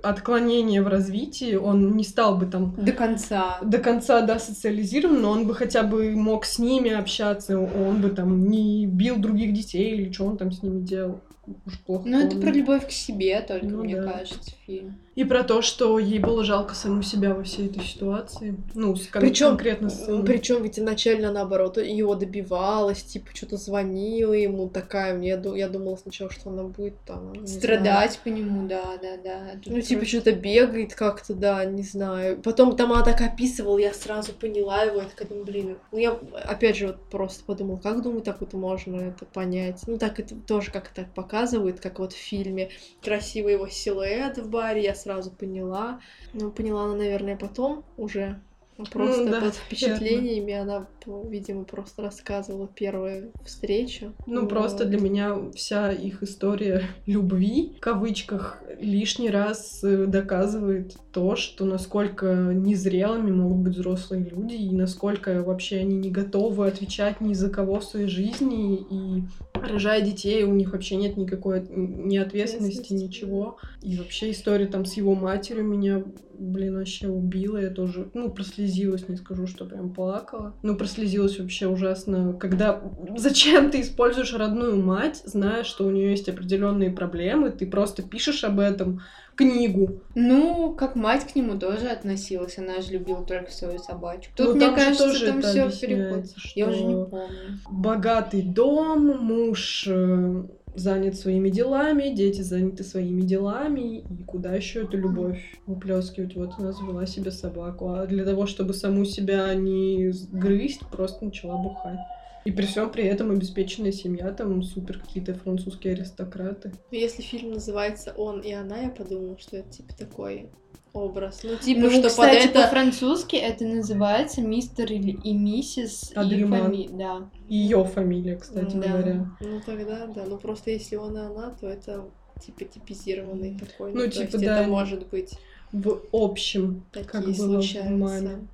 отклонения 0.02 0.82
в 0.82 0.88
развитии, 0.88 1.56
он 1.56 1.96
не 1.96 2.04
стал 2.04 2.38
бы 2.38 2.46
там 2.48 2.74
До 2.78 2.92
конца. 2.92 3.60
до 3.64 3.78
конца, 3.78 4.22
да, 4.22 4.40
социализирован, 4.40 5.22
но 5.22 5.32
он 5.32 5.46
бы 5.48 5.54
хотя 5.54 5.84
бы 5.84 6.12
мог 6.16 6.46
с 6.46 6.58
ними 6.60 6.92
общаться, 6.92 7.60
он 7.60 8.02
бы 8.02 8.10
там 8.10 8.48
не 8.50 8.86
бил 8.88 9.18
других 9.18 9.54
детей 9.54 9.94
или 9.96 10.12
что 10.12 10.26
он 10.26 10.38
там 10.38 10.52
с 10.52 10.64
ними 10.64 10.82
делал. 10.82 11.20
Уж 11.66 11.80
плохо 11.80 12.04
Ну, 12.08 12.26
это 12.26 12.38
про 12.38 12.52
любовь 12.52 12.88
к 12.88 12.92
себе 12.92 13.42
только, 13.42 13.66
Ну 13.66 13.84
мне 13.84 13.98
да. 14.02 14.14
кажется, 14.14 14.52
фильм. 14.66 14.96
И 15.16 15.26
про 15.26 15.44
то, 15.44 15.62
что 15.62 16.00
ей 16.00 16.18
было 16.18 16.44
жалко 16.44 16.74
саму 16.74 17.04
себя 17.04 17.36
во 17.36 17.44
всей 17.44 17.68
этой 17.68 17.84
ситуации. 17.84 18.56
Ну, 18.74 18.96
кон- 19.12 19.22
Причем, 19.22 19.50
конкретно 19.50 19.90
с 19.90 20.24
причем 20.24 20.64
ведь 20.64 20.80
изначально 20.80 21.32
наоборот 21.32 21.78
его 21.78 22.16
добивалась, 22.16 23.04
типа 23.04 23.28
что-то 23.34 23.58
звонила 23.58 24.34
ему 24.34 24.70
такая. 24.70 25.14
Мне 25.14 25.40
я 25.56 25.68
думала 25.68 25.98
сначала, 25.98 26.32
что 26.32 26.50
она 26.50 26.64
будет 26.64 26.96
там 27.06 27.34
не 27.34 27.46
знаю, 27.46 27.60
Страдать 27.60 28.20
по 28.24 28.30
нему, 28.30 28.68
да, 28.68 28.98
да, 29.02 29.18
да. 29.24 29.40
Тут 29.64 29.74
Ну, 29.74 29.82
типа, 29.82 30.00
просто- 30.00 30.06
что-то 30.18 30.32
бегает 30.32 30.96
как-то, 30.96 31.34
да, 31.36 31.64
не 31.66 31.84
знаю. 31.84 32.38
Потом 32.42 32.76
там 32.76 32.92
она 32.94 33.04
так 33.04 33.22
описывала, 33.22 33.78
я 33.78 33.94
сразу 33.94 34.32
поняла 34.34 34.84
его, 34.84 35.02
я 35.02 35.08
такая 35.08 35.28
думаю, 35.28 35.46
блин. 35.46 35.78
Ну, 35.92 35.98
я, 36.00 36.18
опять 36.46 36.78
же, 36.78 36.88
вот 36.88 36.98
просто 37.12 37.44
подумала, 37.44 37.78
как, 37.78 38.02
думаю, 38.02 38.22
так 38.22 38.40
вот 38.40 38.54
можно 38.54 38.96
это 38.96 39.26
понять. 39.26 39.82
Ну, 39.86 40.00
так 40.00 40.20
это 40.20 40.34
тоже 40.36 40.72
как 40.72 40.88
так 40.90 41.14
показывают, 41.34 41.80
как 41.80 41.98
вот 42.00 42.14
в 42.14 42.18
фильме. 42.18 42.70
Красивый 43.04 43.54
его 43.54 43.68
силуэт 43.68 44.38
в 44.38 44.50
баре, 44.50 44.84
я 44.84 44.94
сразу 44.94 45.32
поняла. 45.32 46.00
Ну, 46.34 46.52
поняла 46.52 46.84
она, 46.84 46.96
наверное, 46.96 47.36
потом 47.36 47.84
уже. 47.98 48.40
Ну, 48.76 48.86
Просто 48.86 49.30
да, 49.30 49.42
под 49.42 49.54
впечатлениями 49.54 50.54
она, 50.54 50.88
по- 51.06 51.24
видимо, 51.28 51.64
просто 51.64 52.02
рассказывала 52.02 52.68
первую 52.68 53.32
встречу. 53.46 54.14
Ну, 54.26 54.48
просто 54.48 54.80
Вот. 54.84 54.90
для 54.90 55.00
меня 55.00 55.38
вся 55.56 55.92
их 55.92 56.24
история 56.24 56.82
любви, 57.06 57.74
в 57.78 57.80
кавычках, 57.80 58.62
лишний 58.80 59.30
раз 59.30 59.84
э, 59.84 60.06
доказывает 60.08 60.96
то, 61.12 61.36
что 61.36 61.66
насколько 61.66 62.52
незрелыми 62.54 63.32
могут 63.32 63.58
быть 63.60 63.76
взрослые 63.76 64.24
люди, 64.26 64.56
и 64.56 64.76
насколько 64.76 65.44
вообще 65.44 65.78
они 65.78 65.96
не 65.96 66.10
готовы 66.10 66.68
отвечать 66.68 67.22
ни 67.22 67.34
за 67.36 67.50
кого 67.52 67.80
в 67.80 67.84
своей 67.84 68.08
жизни, 68.08 68.76
и 68.90 69.24
рожая 69.68 70.02
детей, 70.02 70.44
у 70.44 70.54
них 70.54 70.72
вообще 70.72 70.96
нет 70.96 71.18
никакой 71.18 71.66
ни 71.70 72.18
Ответственности, 72.18 72.94
ничего. 72.94 73.58
И 73.82 73.98
вообще 73.98 74.32
история 74.32 74.68
там 74.68 74.86
с 74.86 74.94
его 74.94 75.16
матерью 75.16 75.64
меня, 75.64 76.04
блин, 76.38 76.78
вообще 76.78 77.08
убила. 77.08 77.58
Я 77.58 77.70
тоже, 77.70 78.10
ну, 78.14 78.30
прослезилась, 78.30 79.08
не 79.10 79.18
скажу, 79.18 79.48
что 79.48 79.66
прям 79.66 79.94
плакала. 79.94 80.56
Ну, 80.64 80.76
прослезилась 80.76 81.40
вообще 81.40 81.68
ужасно, 81.68 82.34
когда... 82.34 82.82
Зачем 83.18 83.72
ты 83.72 83.82
используешь 83.82 84.34
родную 84.34 84.82
мать, 84.82 85.22
зная, 85.26 85.64
что 85.64 85.86
у 85.86 85.92
нее 85.92 86.12
есть 86.12 86.30
определенные 86.30 86.92
проблемы, 86.92 87.52
ты 87.52 87.66
просто 87.66 88.04
пишешь 88.04 88.44
об 88.44 88.60
этом 88.60 89.02
книгу. 89.36 90.02
Ну, 90.16 90.74
как 90.74 90.96
мать 90.96 91.26
к 91.32 91.36
нему 91.36 91.58
тоже 91.58 91.88
относилась, 91.88 92.58
она 92.58 92.82
же 92.82 92.94
любила 92.94 93.24
только 93.24 93.52
свою 93.52 93.80
собачку. 93.80 94.34
Тут, 94.36 94.48
Ну, 94.50 94.56
мне 94.56 94.72
кажется, 94.72 95.06
тоже 95.06 95.26
там 95.26 95.42
все 95.42 95.70
переходит. 95.70 96.34
Я 96.56 96.70
уже 96.70 96.84
не 96.84 96.94
что 96.94 97.06
помню. 97.06 97.60
Богатый 97.70 98.42
дом, 98.42 99.18
муж 99.24 99.86
э, 99.88 100.44
занят 100.76 101.16
своими 101.16 101.50
делами, 101.50 102.14
дети 102.14 102.42
заняты 102.42 102.84
своими 102.84 103.22
делами, 103.22 104.00
и 104.00 104.24
куда 104.24 104.54
еще 104.56 104.84
эту 104.84 104.98
любовь 104.98 105.42
выплескивать? 105.66 106.36
Вот 106.36 106.52
она 106.58 106.72
завела 106.72 107.06
себе 107.06 107.32
собаку, 107.32 107.90
а 107.90 108.06
для 108.06 108.26
того, 108.26 108.46
чтобы 108.46 108.74
саму 108.74 109.06
себя 109.06 109.54
не 109.54 110.12
грызть, 110.32 110.82
просто 110.92 111.26
начала 111.26 111.58
бухать. 111.58 112.00
И 112.46 112.52
при 112.52 112.66
всем 112.66 112.90
при 112.92 113.06
этом 113.06 113.32
обеспеченная 113.32 113.92
семья, 113.94 114.32
там 114.32 114.62
супер 114.64 115.00
какие-то 115.00 115.34
французские 115.34 115.94
аристократы. 115.94 116.74
Но 116.92 116.98
если 116.98 117.22
фильм 117.22 117.52
называется 117.52 118.14
«Он 118.18 118.42
и 118.42 118.52
она», 118.52 118.80
я 118.82 118.90
подумала, 118.90 119.38
что 119.40 119.58
это 119.58 119.70
типа 119.70 119.94
такой 119.98 120.50
образ. 120.92 121.42
Ну, 121.44 121.56
типа, 121.58 121.82
Ну, 121.82 121.90
что 121.90 122.08
кстати, 122.10 122.48
под 122.48 122.50
это... 122.56 122.62
по-французски 122.64 123.36
это 123.36 123.66
называется 123.66 124.42
мистер 124.42 124.92
или 124.92 125.12
и 125.24 125.34
миссис 125.34 126.12
и 126.12 126.16
Адриман. 126.16 126.66
фами- 126.66 126.90
Да. 126.92 127.30
Ее 127.50 127.84
фамилия, 127.86 128.36
кстати 128.38 128.76
Да. 128.76 128.88
говоря. 128.90 129.26
Ну, 129.40 129.62
тогда, 129.66 130.06
да. 130.08 130.26
Ну, 130.28 130.38
просто 130.38 130.72
если 130.72 130.96
он 130.98 131.18
и 131.18 131.22
она, 131.22 131.52
то 131.60 131.68
это 131.68 132.06
типа 132.46 132.66
типизированный 132.66 133.58
такой. 133.58 133.94
Ну, 133.94 134.02
то 134.02 134.10
типа, 134.10 134.22
есть 134.24 134.40
да, 134.46 134.60
это 134.62 134.70
может 134.70 135.08
быть 135.10 135.32
В 135.74 136.00
общем, 136.12 136.86
такие 136.92 137.10
как 137.10 137.24
было 137.24 137.32
в 137.32 137.36
случаются. 137.64 137.92
маме. 137.92 138.48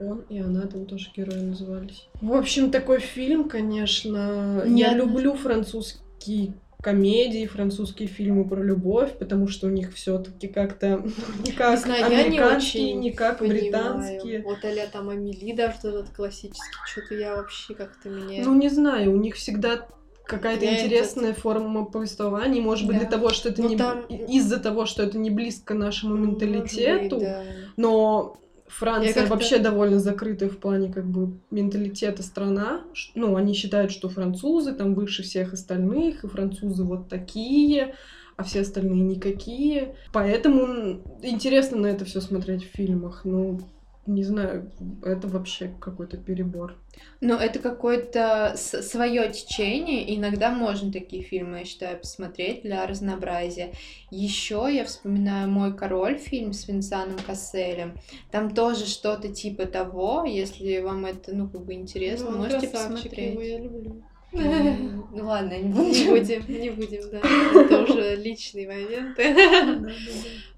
Он 0.00 0.24
и 0.30 0.38
она 0.38 0.62
там 0.62 0.86
тоже 0.86 1.10
герои 1.14 1.40
назывались. 1.40 2.08
В 2.22 2.32
общем, 2.32 2.70
такой 2.70 3.00
фильм, 3.00 3.50
конечно. 3.50 4.62
Я 4.64 4.88
Нет. 4.88 4.96
люблю 4.96 5.34
французские 5.34 6.54
комедии, 6.80 7.46
французские 7.46 8.08
фильмы 8.08 8.48
про 8.48 8.62
любовь, 8.62 9.12
потому 9.18 9.46
что 9.48 9.66
у 9.66 9.70
них 9.70 9.92
все-таки 9.94 10.48
как-то 10.48 11.04
не 11.44 11.52
как 11.52 11.72
Не 11.72 11.76
знаю, 11.82 12.00
я 12.00 12.08
не 12.08 12.38
американские, 12.38 12.84
очень 12.84 13.00
не 13.00 13.12
как 13.12 13.38
Понимаю. 13.38 13.60
британские. 13.60 14.42
Вот 14.42 14.58
а 14.64 14.86
там 14.90 15.10
Амели 15.10 15.52
даже 15.54 15.76
этот 15.82 16.10
классический, 16.10 16.78
что-то 16.86 17.14
я 17.14 17.36
вообще 17.36 17.74
как-то 17.74 18.08
меня... 18.08 18.42
Ну, 18.42 18.54
не 18.54 18.70
знаю, 18.70 19.12
у 19.12 19.16
них 19.16 19.34
всегда 19.34 19.86
какая-то 20.26 20.64
Я 20.64 20.76
интересная 20.76 21.34
форма 21.34 21.84
повествования, 21.84 22.60
может 22.62 22.86
быть, 22.86 22.96
Да. 22.96 23.00
для 23.02 23.10
того, 23.10 23.30
что 23.30 23.48
это 23.50 23.62
Ну, 23.62 23.68
не 23.68 23.76
там- 23.76 24.02
из-за 24.06 24.58
того, 24.58 24.86
что 24.86 25.02
это 25.02 25.18
не 25.18 25.30
близко 25.30 25.74
нашему 25.74 26.16
быть, 26.16 26.28
менталитету, 26.28 27.20
да. 27.20 27.42
но 27.76 28.36
Франция 28.66 29.26
вообще 29.26 29.58
довольно 29.58 30.00
закрытая 30.00 30.48
в 30.48 30.56
плане 30.58 30.92
как 30.92 31.04
бы 31.06 31.38
менталитета 31.50 32.22
страна. 32.22 32.80
Ну, 33.14 33.36
они 33.36 33.52
считают, 33.54 33.92
что 33.92 34.08
французы 34.08 34.72
там 34.72 34.94
выше 34.94 35.22
всех 35.22 35.52
остальных, 35.52 36.24
и 36.24 36.28
французы 36.28 36.82
вот 36.82 37.08
такие, 37.08 37.94
а 38.36 38.42
все 38.42 38.62
остальные 38.62 39.02
никакие. 39.02 39.94
Поэтому 40.12 41.02
интересно 41.22 41.76
на 41.78 41.86
это 41.86 42.04
все 42.04 42.20
смотреть 42.20 42.64
в 42.64 42.74
фильмах. 42.74 43.20
Ну, 43.24 43.60
не 44.06 44.22
знаю, 44.22 44.70
это 45.02 45.28
вообще 45.28 45.72
какой-то 45.80 46.16
перебор. 46.16 46.76
Ну, 47.20 47.34
это 47.34 47.58
какое-то 47.58 48.54
свое 48.56 49.32
течение. 49.32 50.04
и 50.04 50.16
Иногда 50.16 50.50
можно 50.50 50.92
такие 50.92 51.22
фильмы, 51.22 51.58
я 51.60 51.64
считаю, 51.64 51.98
посмотреть 51.98 52.62
для 52.62 52.86
разнообразия. 52.86 53.72
Еще 54.10 54.68
я 54.70 54.84
вспоминаю 54.84 55.48
«Мой 55.50 55.74
король» 55.76 56.18
фильм 56.18 56.52
с 56.52 56.68
Винсаном 56.68 57.18
Касселем. 57.26 57.94
Там 58.30 58.54
тоже 58.54 58.86
что-то 58.86 59.28
типа 59.28 59.66
того. 59.66 60.24
Если 60.24 60.78
вам 60.80 61.06
это, 61.06 61.34
ну, 61.34 61.48
как 61.48 61.64
бы 61.64 61.72
интересно, 61.74 62.30
Ну, 62.30 62.38
можете 62.38 62.68
красавчик, 62.68 63.12
его 63.16 63.40
посмотреть. 63.40 63.48
я 63.50 63.58
люблю. 63.58 64.02
М, 64.32 65.08
Ну 65.12 65.24
ладно, 65.26 65.56
не 65.56 65.72
будем, 66.08 66.44
не 66.48 66.70
будем, 66.70 67.02
да. 67.10 67.20
Это 67.60 67.84
уже 67.84 68.16
личные 68.16 68.66
моменты. 68.66 69.34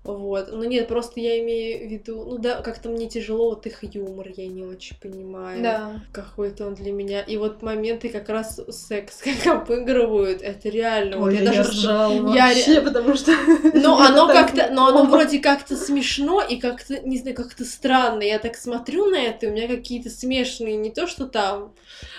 Вот. 0.07 0.53
Ну 0.53 0.63
нет, 0.65 0.87
просто 0.87 1.19
я 1.19 1.41
имею 1.41 1.89
в 1.89 1.91
виду, 1.91 2.25
ну 2.25 2.39
да, 2.39 2.63
как-то 2.63 2.89
мне 2.89 3.09
тяжело 3.09 3.51
вот 3.51 3.67
их 3.67 3.83
юмор, 3.83 4.29
я 4.37 4.47
не 4.47 4.63
очень 4.63 4.97
понимаю. 5.01 5.63
Да. 5.63 6.03
Какой-то 6.13 6.67
он 6.67 6.75
для 6.75 6.93
меня. 6.93 7.23
И 7.23 7.37
вот 7.37 7.63
моменты 7.63 8.09
как 8.09 8.29
раз 8.29 8.61
секс, 8.71 9.21
как 9.45 9.63
обыгрывают, 9.63 10.43
это 10.43 10.69
реально. 10.69 11.19
Вот 11.19 11.29
Ой, 11.29 11.35
я 11.35 11.43
я, 11.43 11.47
даже 11.51 11.71
ржала 11.71 12.35
я 12.35 12.47
вообще, 12.49 12.81
потому 12.83 13.17
что... 13.17 13.33
Но 13.75 14.01
это 14.01 14.13
оно 14.13 14.29
как-то, 14.29 14.69
но 14.71 14.87
оно 14.87 15.05
вроде 15.07 15.41
как-то 15.41 15.77
смешно 15.77 16.41
и 16.41 16.57
как-то, 16.57 17.01
не 17.01 17.19
знаю, 17.19 17.35
как-то 17.35 17.65
странно. 17.65 18.23
Я 18.23 18.39
так 18.39 18.57
смотрю 18.57 19.07
на 19.07 19.17
это, 19.17 19.47
и 19.47 19.49
у 19.49 19.53
меня 19.53 19.67
какие-то 19.67 20.09
смешные, 20.09 20.77
не 20.77 20.91
то 20.91 21.09
что 21.09 21.27
там. 21.27 21.73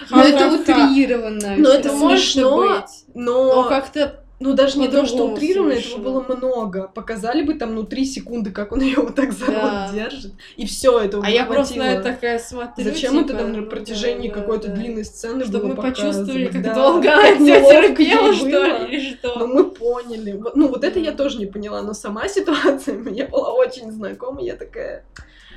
Но 0.10 0.22
это 0.22 0.50
ха-ха-ха. 0.50 0.90
утрированно. 0.90 1.56
Но 1.58 1.70
это 1.70 1.90
Ну, 1.90 1.98
может 1.98 2.26
смешно. 2.26 2.86
Но, 3.14 3.56
Но 3.64 3.70
как-то 3.70 4.24
ну 4.40 4.54
даже 4.54 4.78
не 4.78 4.88
то, 4.88 5.06
что 5.06 5.30
утрированно, 5.32 5.74
этого 5.74 6.00
было 6.02 6.26
много. 6.36 6.88
Показали 6.94 7.42
бы 7.42 7.56
там, 7.56 7.74
ну, 7.76 7.84
три 7.84 8.06
секунды, 8.06 8.52
как 8.52 8.72
он 8.72 8.82
ее 8.82 8.98
вот 8.98 9.16
так 9.16 9.32
за 9.34 9.48
Да. 9.48 9.88
рот 9.88 9.96
держит, 9.96 10.34
и 10.56 10.66
все 10.66 11.00
этого 11.00 11.26
А 11.26 11.30
я 11.30 11.46
просто 11.46 11.78
на 11.80 11.94
это 11.94 12.04
такая 12.04 12.38
смотрю. 12.40 12.84
Зачем 12.84 13.18
это 13.18 13.30
типа, 13.30 13.40
там 13.40 13.52
на 13.54 13.58
ну 13.62 13.66
протяжении 13.68 14.30
да, 14.30 14.36
какой-то 14.36 14.68
да. 14.68 14.76
длинной 14.76 15.06
сцены 15.06 15.44
Чтобы 15.44 15.60
было 15.60 15.76
мы 15.76 15.82
почувствовали, 15.82 16.46
показывать? 16.46 16.52
как 16.52 16.62
Да, 16.64 16.74
долго 16.76 17.14
она 17.14 17.36
терпела, 17.38 18.34
что 18.34 18.48
ли, 18.48 18.98
или 18.98 19.16
что. 19.16 19.40
Ну, 19.40 19.48
мы 19.48 19.64
поняли. 19.72 20.42
Ну, 20.56 20.68
вот 20.68 20.84
это 20.84 21.00
я 21.00 21.12
тоже 21.12 21.40
не 21.40 21.46
поняла, 21.46 21.82
но 21.82 21.94
сама 21.94 22.28
ситуация 22.30 22.96
мне 22.96 23.26
была 23.26 23.54
очень 23.54 23.92
знакома. 23.92 24.42
Я 24.42 24.56
такая, 24.56 25.04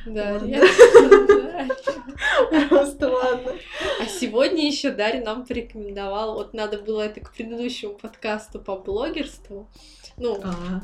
Да, 0.06 0.32
Ладно. 0.32 0.46
я- 0.46 0.60
да. 2.50 2.66
просто 2.68 3.08
ладно. 3.08 3.52
А 4.00 4.06
сегодня 4.06 4.66
еще 4.66 4.90
Дарья 4.90 5.22
нам 5.22 5.44
порекомендовала, 5.44 6.34
вот 6.34 6.54
надо 6.54 6.78
было 6.78 7.02
это 7.02 7.20
к 7.20 7.32
предыдущему 7.32 7.94
подкасту 7.94 8.58
по 8.58 8.76
блогерству, 8.76 9.68
ну, 10.16 10.38
А, 10.42 10.82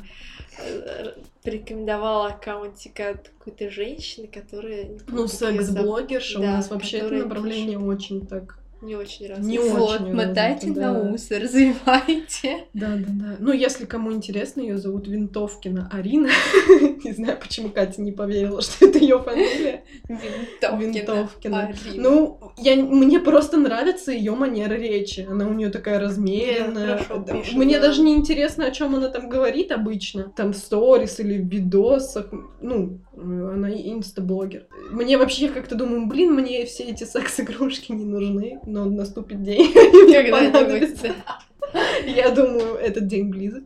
э, 0.59 1.13
порекомендовала 1.43 2.29
аккаунтик 2.29 3.01
от 3.01 3.29
какой-то 3.29 3.71
женщины, 3.71 4.27
которая... 4.27 4.89
Ну, 5.09 5.29
секс-блогерша 5.29 6.39
у 6.41 6.43
нас 6.43 6.71
вообще 6.71 6.99
это 6.99 7.15
направление 7.15 7.79
очень 7.79 8.27
так... 8.27 8.59
Не 8.83 8.95
очень 8.95 9.27
раз. 9.27 9.39
Не 9.39 9.59
Вот, 9.59 10.01
очень 10.01 10.15
мотайте 10.15 10.67
развито, 10.69 10.81
на 10.81 10.93
да. 10.95 11.11
ус, 11.11 11.31
развивайте. 11.31 12.67
Да, 12.75 12.95
да, 12.97 13.07
да. 13.09 13.37
Ну, 13.39 13.53
если 13.53 13.87
кому 13.87 14.13
интересно, 14.13 14.61
ее 14.61 14.77
зовут 14.77 15.09
Винтовкина 15.09 15.89
Арина. 15.91 16.29
Не 17.05 17.13
знаю, 17.13 17.39
почему 17.41 17.71
Катя 17.71 18.03
не 18.03 18.13
поверила, 18.13 18.61
что 18.61 18.87
это 18.87 18.99
ее 18.99 19.19
фамилия. 19.23 19.85
Винтовкина. 20.09 20.93
Винтовкина. 20.93 21.61
Арина. 21.61 21.79
Ну, 21.97 22.41
я, 22.59 22.77
мне 22.77 23.19
просто 23.21 23.57
нравится 23.57 24.13
ее 24.13 24.33
манера 24.35 24.75
речи. 24.75 25.27
Она 25.29 25.47
у 25.47 25.55
нее 25.55 25.71
такая 25.71 25.99
размеренная. 25.99 27.01
Да, 27.09 27.17
Да, 27.19 27.33
пишет, 27.33 27.55
Мне 27.55 27.79
да. 27.79 27.89
даже 27.89 28.03
не 28.03 28.15
интересно, 28.15 28.67
о 28.67 28.71
чем 28.71 28.95
она 28.95 29.09
там 29.09 29.29
говорит 29.29 29.73
обычно. 29.73 30.33
Там 30.37 30.53
в 30.53 30.57
сторис 30.57 31.19
или 31.21 31.39
в 31.39 31.47
видосах. 31.49 32.27
Ну, 32.61 33.01
она 33.17 33.71
инстаблогер. 33.71 34.67
Мне 34.91 35.17
вообще 35.17 35.49
как-то 35.49 35.75
думаю, 35.75 36.07
блин, 36.07 36.35
мне 36.35 36.65
все 36.67 36.85
эти 36.85 37.05
секс-игрушки 37.05 37.93
не 37.93 38.05
нужны, 38.05 38.61
но 38.67 38.85
наступит 38.85 39.43
день. 39.43 39.73
мне 39.75 40.23
Когда-нибудь. 40.23 40.53
понадобится. 40.53 41.15
Я 42.07 42.31
думаю, 42.31 42.77
этот 42.77 43.07
день 43.07 43.29
близок. 43.29 43.65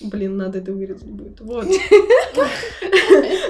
Блин, 0.00 0.36
надо 0.36 0.58
это 0.58 0.72
вырезать 0.72 1.08
будет. 1.08 1.40
Вот. 1.40 1.66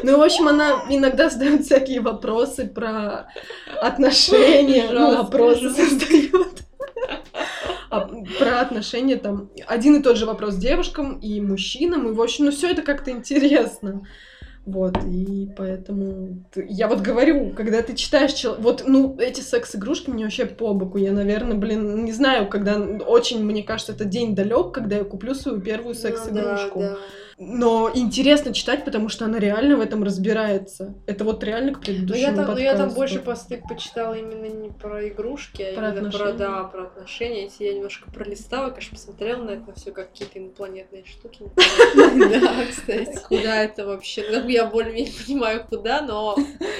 Ну, 0.04 0.16
в 0.16 0.23
общем, 0.23 0.47
она 0.49 0.85
иногда 0.88 1.28
задает 1.28 1.64
всякие 1.64 2.00
вопросы 2.00 2.66
про 2.66 3.28
отношения. 3.82 4.88
Ну, 4.92 5.16
вопросы 5.16 5.68
жёстко. 5.68 5.85
задает. 5.87 6.62
А, 7.90 8.00
Про 8.38 8.61
отношения 8.61 9.16
там 9.16 9.50
один 9.66 9.97
и 9.97 10.02
тот 10.02 10.16
же 10.16 10.26
вопрос 10.26 10.56
девушкам 10.56 11.18
и 11.18 11.40
мужчинам. 11.40 12.08
И, 12.08 12.12
в 12.12 12.23
общем, 12.23 12.47
ну 12.47 12.50
все 12.52 12.70
это 12.70 12.82
как-то 12.82 13.11
интересно. 13.11 14.06
Вот, 14.68 14.98
и 15.02 15.48
поэтому 15.56 16.44
я 16.54 16.88
вот 16.88 17.00
говорю, 17.00 17.54
когда 17.56 17.80
ты 17.80 17.94
читаешь, 17.94 18.34
чел- 18.34 18.56
вот, 18.58 18.84
ну, 18.87 19.16
эти 19.18 19.40
секс-игрушки 19.40 20.10
мне 20.10 20.25
вообще 20.25 20.44
по 20.44 20.75
боку. 20.75 20.98
Я, 20.98 21.12
наверное, 21.12 21.56
блин, 21.56 22.04
не 22.04 22.12
знаю, 22.12 22.48
когда 22.48 22.78
очень, 22.78 23.42
мне 23.42 23.62
кажется, 23.62 23.92
это 23.92 24.04
день 24.04 24.34
далек, 24.34 24.72
когда 24.72 24.96
я 24.96 25.04
куплю 25.04 25.34
свою 25.34 25.58
первую 25.62 25.94
Ну 25.94 26.00
секс-игрушку. 26.00 26.80
да, 26.80 26.90
да. 26.90 26.98
Но 27.40 27.88
интересно 27.95 28.52
читать, 28.52 28.85
потому 28.85 29.09
что 29.09 29.25
она 29.25 29.38
реально 29.38 29.76
в 29.76 29.80
этом 29.80 30.02
разбирается. 30.02 30.95
Это 31.07 31.23
вот 31.25 31.45
реально 31.45 31.73
к 31.73 31.76
Но 31.76 31.83
предыдущему 31.83 32.26
я 32.30 32.35
там, 32.35 32.47
но 32.47 32.59
я 32.59 32.76
там 32.76 32.90
больше 32.90 33.21
посты 33.21 33.62
почитала 33.68 34.14
именно 34.14 34.47
не 34.47 34.71
про 34.71 35.07
игрушки, 35.09 35.62
а 35.62 35.75
Про 35.75 35.90
именно 35.90 36.11
про, 36.11 36.30
отношения. 36.30 36.38
да, 36.38 36.64
про 36.64 36.83
отношения. 36.85 37.45
Эти 37.47 37.62
я 37.62 37.75
немножко 37.75 38.11
пролистала, 38.11 38.71
конечно, 38.71 38.97
посмотрела 38.97 39.42
на 39.45 39.50
это 39.50 39.73
все 39.76 39.92
как 39.92 40.11
какие-то 40.11 40.38
инопланетные 40.40 41.04
штуки. 41.04 41.45
Да, 42.38 42.64
кстати. 42.68 43.18
Куда 43.28 43.62
это 43.62 43.87
вообще? 43.87 44.25
Ну, 44.30 44.49
я 44.49 44.66
более-менее 44.66 45.12
понимаю, 45.25 45.64
куда, 45.68 46.00
но 46.02 46.35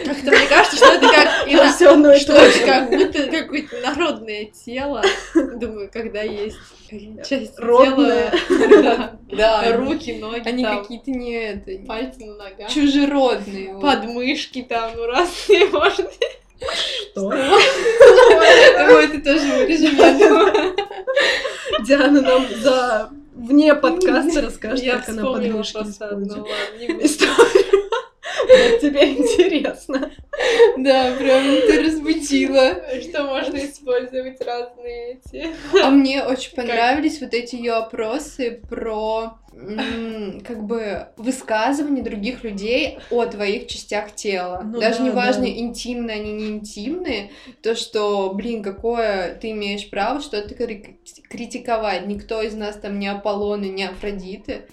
как-то 0.05 0.31
мне 0.31 0.47
кажется, 0.49 0.77
что 0.77 0.87
это 0.87 1.07
как 1.09 1.73
все 1.77 1.91
одно 1.93 2.13
и 2.13 2.19
что 2.19 2.35
то 2.35 2.51
же. 2.51 2.65
как 2.65 2.91
будто 2.91 3.27
какое-то 3.31 3.77
народное 3.81 4.47
тело. 4.47 5.03
Думаю, 5.35 5.89
когда 5.93 6.23
есть 6.23 6.57
часть 6.91 7.57
тела, 7.57 8.31
да, 9.31 9.77
руки, 9.77 10.19
ноги, 10.19 10.48
Они 10.49 10.63
там, 10.63 10.83
какие-то 10.83 11.11
не 11.11 11.33
это, 11.33 11.87
пальцы 11.87 12.25
на 12.25 12.35
ногах, 12.37 12.71
чужеродные. 12.71 13.75
вот. 13.75 13.83
подмышки 13.83 14.63
там, 14.63 14.93
ну 14.97 15.07
разные 15.07 15.67
можно. 15.67 16.09
Что? 17.11 17.29
Ой, 17.29 17.45
это 19.05 19.21
тоже 19.23 19.47
вырежем. 19.47 19.97
Диана 21.85 22.21
нам 22.21 22.47
за 22.61 23.11
вне 23.39 23.75
подкаста 23.75 24.43
расскажет, 24.47 24.85
как 24.85 25.09
она 25.09 25.23
вспомнила 25.23 25.63
подмышки 25.63 25.73
просто 25.73 26.09
одну, 26.09 26.47
использует. 27.01 27.67
тебе 28.81 29.13
интересно. 29.13 30.11
Да, 30.77 31.15
прям 31.19 31.45
ты 31.67 31.83
разбудила. 31.83 32.83
Что 33.01 33.25
можно 33.25 33.57
использовать 33.57 34.41
разные 34.41 35.15
эти. 35.25 35.47
А 35.83 35.91
мне 35.91 36.23
очень 36.23 36.55
понравились 36.55 37.21
вот 37.21 37.35
эти 37.35 37.57
ее 37.57 37.73
опросы 37.75 38.61
про 38.69 39.39
как 40.45 40.63
бы 40.65 41.09
высказывание 41.17 42.05
других 42.05 42.45
людей 42.45 42.99
о 43.11 43.25
твоих 43.27 43.67
частях 43.67 44.15
тела. 44.15 44.63
Ну 44.65 44.79
Даже 44.79 44.99
да, 44.99 45.05
неважно, 45.07 45.43
да. 45.43 45.49
интимные 45.49 46.21
они, 46.21 46.33
не 46.33 46.49
интимные, 46.51 47.31
то, 47.61 47.75
что, 47.75 48.33
блин, 48.35 48.63
какое 48.63 49.35
ты 49.35 49.51
имеешь 49.51 49.91
право 49.91 50.21
что-то 50.21 50.55
кри- 50.55 51.01
критиковать. 51.29 52.07
Никто 52.07 52.41
из 52.41 52.55
нас 52.55 52.77
там 52.77 53.01
не 53.01 53.09
Аполлон 53.09 53.65
и 53.65 53.69
не 53.69 53.85
Афродиты. 53.85 54.69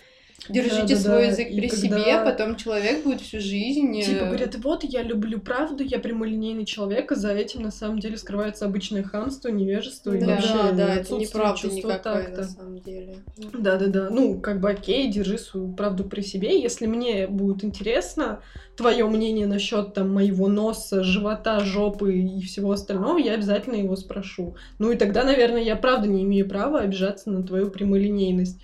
Держите 0.49 0.95
Да-да-да, 0.95 0.99
свой 0.99 1.27
язык 1.27 1.49
и 1.49 1.59
при 1.59 1.67
когда- 1.69 1.81
себе, 2.03 2.23
потом 2.23 2.55
человек 2.55 3.03
будет 3.03 3.21
всю 3.21 3.39
жизнь... 3.39 3.97
э, 3.99 4.03
Типа 4.03 4.25
говорят, 4.25 4.55
вот 4.55 4.83
я 4.83 5.01
люблю 5.03 5.39
правду, 5.39 5.83
я 5.83 5.99
прямолинейный 5.99 6.65
человек, 6.65 7.11
а 7.11 7.15
за 7.15 7.31
этим 7.33 7.61
на 7.63 7.71
самом 7.71 7.99
деле 7.99 8.17
скрывается 8.17 8.65
обычное 8.65 9.03
хамство, 9.03 9.49
невежество 9.49 10.13
и 10.13 10.19
Да, 10.19 10.27
вообще 10.27 10.47
Да, 10.53 10.71
да, 10.71 10.95
это 10.95 11.15
неправда 11.15 11.69
такта. 11.81 12.41
на 12.41 12.43
самом 12.43 12.79
деле. 12.79 13.17
Да-да-да, 13.53 14.09
ну, 14.09 14.39
как 14.39 14.59
бы 14.59 14.69
окей, 14.69 15.11
держи 15.11 15.37
свою 15.37 15.73
правду 15.73 16.03
при 16.03 16.21
себе. 16.21 16.61
Если 16.61 16.85
мне 16.85 17.27
будет 17.27 17.63
интересно 17.63 18.41
твое 18.77 19.05
мнение 19.07 19.47
насчет 19.47 19.93
там 19.93 20.13
моего 20.13 20.47
носа, 20.47 21.01
живота, 21.03 21.61
жопы 21.61 22.17
и 22.17 22.41
всего 22.41 22.71
остального, 22.73 23.17
я 23.17 23.33
обязательно 23.33 23.75
его 23.75 23.95
спрошу. 23.95 24.55
Ну 24.79 24.91
и 24.91 24.97
тогда, 24.97 25.23
наверное, 25.23 25.61
я 25.61 25.75
правда 25.75 26.07
не 26.07 26.23
имею 26.23 26.47
права 26.47 26.81
обижаться 26.81 27.29
на 27.31 27.41
твою 27.43 27.71
прямолинейность. 27.71 28.59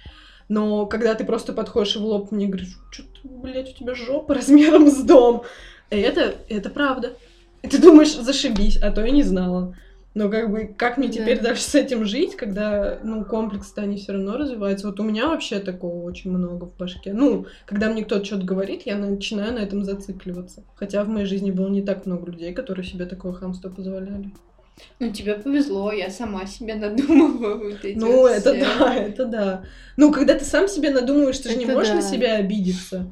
Но 0.51 0.85
когда 0.85 1.15
ты 1.15 1.23
просто 1.23 1.53
подходишь 1.53 1.95
и 1.95 1.99
в 1.99 2.03
лоб 2.03 2.33
мне 2.33 2.47
говоришь, 2.47 2.77
что 2.91 3.03
ты, 3.03 3.19
блядь, 3.23 3.69
у 3.69 3.73
тебя 3.73 3.95
жопа 3.95 4.33
размером 4.33 4.89
с 4.89 5.01
дом, 5.01 5.43
это, 5.89 6.35
это 6.49 6.69
правда. 6.69 7.13
И 7.61 7.69
ты 7.69 7.81
думаешь, 7.81 8.13
зашибись, 8.13 8.75
а 8.75 8.91
то 8.91 8.99
я 8.99 9.11
не 9.11 9.23
знала. 9.23 9.77
Но 10.13 10.29
как 10.29 10.51
бы, 10.51 10.65
как 10.77 10.97
мне 10.97 11.07
Да. 11.07 11.13
теперь 11.13 11.39
дальше 11.39 11.63
с 11.63 11.73
этим 11.73 12.03
жить, 12.03 12.35
когда, 12.35 12.99
ну, 13.01 13.23
комплекс-то 13.23 13.83
они 13.83 13.95
все 13.95 14.11
равно 14.11 14.35
развиваются. 14.35 14.87
Вот 14.87 14.99
у 14.99 15.03
меня 15.03 15.29
вообще 15.29 15.59
такого 15.59 16.03
очень 16.03 16.31
много 16.31 16.65
в 16.65 16.75
башке. 16.75 17.13
Ну, 17.13 17.45
когда 17.65 17.89
мне 17.89 18.03
кто-то 18.03 18.25
что-то 18.25 18.43
говорит, 18.43 18.81
я 18.81 18.97
начинаю 18.97 19.53
на 19.53 19.59
этом 19.59 19.85
зацикливаться. 19.85 20.65
Хотя 20.75 21.05
в 21.05 21.07
моей 21.07 21.27
жизни 21.27 21.51
было 21.51 21.69
не 21.69 21.81
так 21.81 22.05
много 22.05 22.29
людей, 22.29 22.53
которые 22.53 22.83
себе 22.85 23.05
такое 23.05 23.31
хамство 23.31 23.69
позволяли. 23.69 24.33
Ну, 24.99 25.11
тебе 25.11 25.35
повезло, 25.35 25.91
я 25.91 26.09
сама 26.09 26.45
себе 26.45 26.75
надумываю 26.75 27.71
вот 27.71 27.83
эти 27.83 27.97
Ну, 27.97 28.17
вот 28.17 28.31
это 28.31 28.53
все. 28.53 28.79
да, 28.79 28.95
это 28.95 29.25
да. 29.25 29.63
Ну, 29.97 30.11
когда 30.11 30.35
ты 30.35 30.45
сам 30.45 30.67
себе 30.67 30.91
надумаешь, 30.91 31.39
ты 31.39 31.49
же 31.49 31.57
не 31.57 31.65
можешь 31.65 31.93
на 31.93 32.01
да. 32.01 32.07
себя 32.07 32.35
обидеться. 32.35 33.11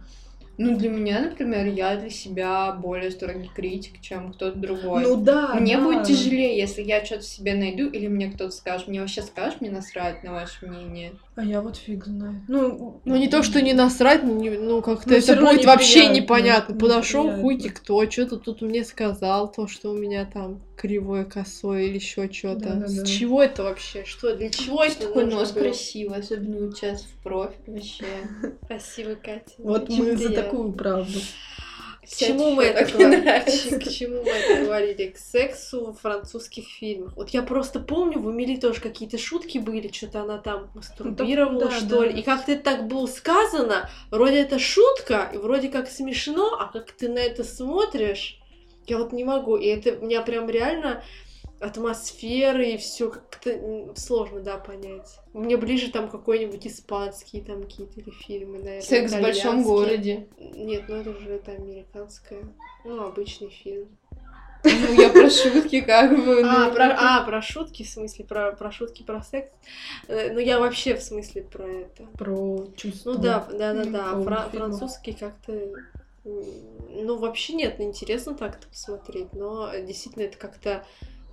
Ну, 0.59 0.75
для 0.75 0.89
меня, 0.89 1.21
например, 1.21 1.67
я 1.67 1.95
для 1.95 2.09
себя 2.09 2.73
более 2.73 3.11
строгий 3.11 3.49
критик, 3.55 4.01
чем 4.01 4.33
кто-то 4.33 4.59
другой. 4.59 5.03
Ну 5.03 5.15
да. 5.15 5.55
мне 5.55 5.77
да. 5.77 5.83
будет 5.83 6.03
тяжелее, 6.03 6.57
если 6.57 6.81
я 6.81 7.03
что-то 7.05 7.23
себе 7.23 7.53
найду, 7.53 7.89
или 7.89 8.07
мне 8.07 8.29
кто-то 8.29 8.51
скажет, 8.51 8.89
мне 8.89 8.99
вообще 8.99 9.21
скажешь, 9.21 9.61
мне 9.61 9.71
насрать 9.71 10.21
на 10.25 10.33
ваше 10.33 10.67
мнение. 10.67 11.13
А 11.39 11.43
я 11.45 11.61
вот 11.61 11.77
фиг 11.77 12.03
знаю. 12.05 12.41
Ну, 12.49 12.99
Ну, 13.05 13.15
не 13.15 13.29
то, 13.29 13.43
что 13.43 13.61
не 13.61 13.71
насрать, 13.71 14.23
не- 14.25 14.49
ну, 14.49 14.81
как-то 14.81 15.09
Ну, 15.11 15.15
это 15.15 15.37
будет 15.37 15.63
вообще 15.63 15.99
неприятно, 16.09 16.21
непонятно. 16.21 16.75
Подошел 16.75 17.31
неприятно. 17.31 17.69
кто, 17.79 18.09
что-то 18.11 18.37
тут 18.39 18.61
мне 18.61 18.83
сказал, 18.83 19.49
то, 19.49 19.65
что 19.65 19.91
у 19.91 19.97
меня 19.97 20.25
там 20.25 20.59
кривое, 20.75 21.23
косое 21.23 21.83
или 21.85 21.95
еще 21.95 22.29
что-то. 22.29 22.59
Да-да-да. 22.59 22.87
С 22.89 23.07
чего 23.07 23.41
это 23.41 23.63
вообще? 23.63 24.03
Что, 24.03 24.35
для 24.35 24.49
чего 24.49 24.83
это 24.83 25.07
Такой 25.07 25.27
нос 25.27 25.53
было? 25.53 25.61
красивый, 25.63 26.19
особенно 26.19 26.75
сейчас 26.75 27.03
в 27.03 27.23
профиль 27.23 27.55
вообще. 27.67 28.05
Красивый, 28.67 29.15
Катя. 29.15 29.53
вот 29.59 29.87
мы 29.87 30.17
за 30.17 30.33
такую 30.33 30.73
правду. 30.73 31.19
К 32.09 32.15
чему 32.15 32.51
мы 32.51 32.63
это 32.63 32.91
говорили? 32.91 33.79
К 33.79 33.89
чему 33.89 34.23
мы 34.23 34.29
это 34.29 34.65
говорили? 34.65 35.07
К 35.09 35.17
сексу 35.17 35.91
в 35.91 36.01
французских 36.01 36.65
фильмах. 36.67 37.15
Вот 37.15 37.29
я 37.29 37.43
просто 37.43 37.79
помню, 37.79 38.19
в 38.19 38.31
Эмили 38.31 38.55
тоже 38.55 38.81
какие-то 38.81 39.17
шутки 39.17 39.59
были, 39.59 39.91
что-то 39.91 40.21
она 40.21 40.39
там 40.39 40.71
мастурбировала, 40.73 41.65
да, 41.65 41.71
что 41.71 41.99
да. 41.99 42.07
ли. 42.07 42.19
И 42.19 42.23
как-то 42.23 42.53
это 42.53 42.63
так 42.63 42.87
было 42.87 43.05
сказано, 43.05 43.89
вроде 44.09 44.41
это 44.41 44.57
шутка, 44.57 45.29
и 45.33 45.37
вроде 45.37 45.69
как 45.69 45.89
смешно, 45.89 46.57
а 46.59 46.71
как 46.71 46.91
ты 46.91 47.09
на 47.09 47.19
это 47.19 47.43
смотришь, 47.43 48.39
я 48.87 48.97
вот 48.97 49.13
не 49.13 49.23
могу. 49.23 49.55
И 49.55 49.67
это 49.67 49.91
меня 49.91 50.21
прям 50.21 50.49
реально 50.49 51.03
атмосферы 51.59 52.71
и 52.71 52.77
все 52.77 53.09
как-то 53.09 53.93
сложно, 53.95 54.39
да, 54.41 54.57
понять. 54.57 55.19
Мне 55.33 55.57
ближе 55.57 55.91
там 55.91 56.09
какой-нибудь 56.09 56.65
испанский 56.67 57.41
там 57.41 57.63
какие-то 57.63 57.99
или 57.99 58.11
фильмы, 58.11 58.59
наверное. 58.59 58.81
Секс 58.81 59.13
в 59.13 59.21
большом 59.21 59.63
городе. 59.63 60.27
Нет, 60.37 60.83
ну 60.87 60.95
это 60.95 61.09
уже 61.11 61.33
это 61.33 61.51
американское. 61.51 62.43
Ну, 62.85 63.03
обычный 63.03 63.49
фильм. 63.49 63.87
Ну, 64.63 65.01
я 65.01 65.09
про 65.09 65.29
шутки 65.29 65.79
как 65.79 66.11
бы. 66.11 66.41
А, 66.43 66.67
ну, 66.67 66.73
про, 66.73 66.93
а, 66.97 67.23
про 67.23 67.41
шутки, 67.41 67.83
в 67.83 67.89
смысле, 67.89 68.25
про, 68.25 68.51
про 68.51 68.71
шутки 68.71 69.03
про 69.03 69.21
секс. 69.23 69.49
Э, 70.09 70.33
Ну, 70.33 70.39
я 70.39 70.59
вообще 70.59 70.95
в 70.95 71.01
смысле 71.01 71.43
про 71.43 71.65
это. 71.65 72.03
Про 72.17 72.67
чувства. 72.75 73.13
Ну 73.13 73.19
да, 73.19 73.47
да, 73.51 73.73
да, 73.73 73.85
да. 73.85 74.21
Фра- 74.21 74.49
французский 74.51 75.13
как-то. 75.13 75.53
Ну, 76.25 77.17
вообще 77.17 77.53
нет, 77.53 77.79
интересно 77.79 78.35
так-то 78.35 78.67
посмотреть, 78.67 79.31
но 79.33 79.71
действительно 79.79 80.23
это 80.23 80.37
как-то 80.37 80.83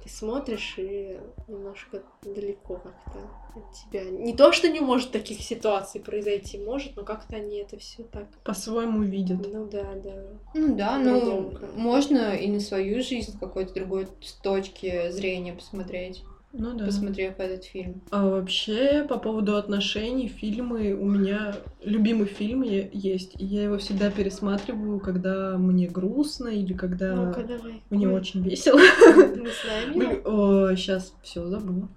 ты 0.07 0.13
смотришь 0.13 0.75
и 0.79 1.19
немножко 1.49 2.03
далеко 2.23 2.77
как-то 2.77 3.19
от 3.57 3.73
тебя. 3.73 4.05
Не 4.05 4.35
то, 4.35 4.53
что 4.53 4.69
не 4.69 4.81
может 4.81 5.11
таких 5.11 5.41
ситуаций 5.41 6.01
произойти, 6.01 6.59
может, 6.59 6.97
но 6.97 7.03
как-то 7.03 7.37
они 7.37 7.59
это 7.59 7.77
все 7.79 8.05
так. 8.05 8.29
По-своему 8.45 9.03
видят. 9.03 9.47
Ну 9.53 9.67
да, 9.67 9.95
да. 9.97 10.25
Ну 10.55 10.77
да, 10.77 10.99
ну 10.99 11.53
можно 11.75 12.37
и 12.37 12.49
на 12.49 12.61
свою 12.61 13.03
жизнь 13.03 13.33
с 13.33 13.39
какой-то 13.39 13.75
другой 13.75 14.07
точки 14.43 15.11
зрения 15.11 15.53
посмотреть, 15.53 16.23
Ну 16.59 16.75
да. 16.75 16.87
посмотрев 16.87 17.39
этот 17.39 17.65
фильм. 17.65 18.01
А 18.11 18.27
вообще, 18.29 19.05
по 19.09 19.19
поводу 19.19 19.57
отношений, 19.57 20.29
фильмы, 20.29 20.95
у 20.95 21.05
меня 21.05 21.57
любимый 21.83 22.27
фильм 22.27 22.63
есть, 22.63 23.41
и 23.41 23.45
я 23.45 23.65
его 23.65 23.79
всегда 23.79 24.11
пересматриваю, 24.11 24.99
когда 25.01 25.57
мне 25.59 25.87
грустно 25.87 26.49
или 26.49 26.73
когда 26.73 27.15
Ну-ка, 27.15 27.43
давай. 27.43 27.83
мне 27.91 28.07
Какой? 28.07 28.21
очень 28.21 28.43
весело. 28.43 28.81
Знаем. 29.07 30.77
сейчас 30.77 31.15
все 31.23 31.47
забыла. 31.47 31.89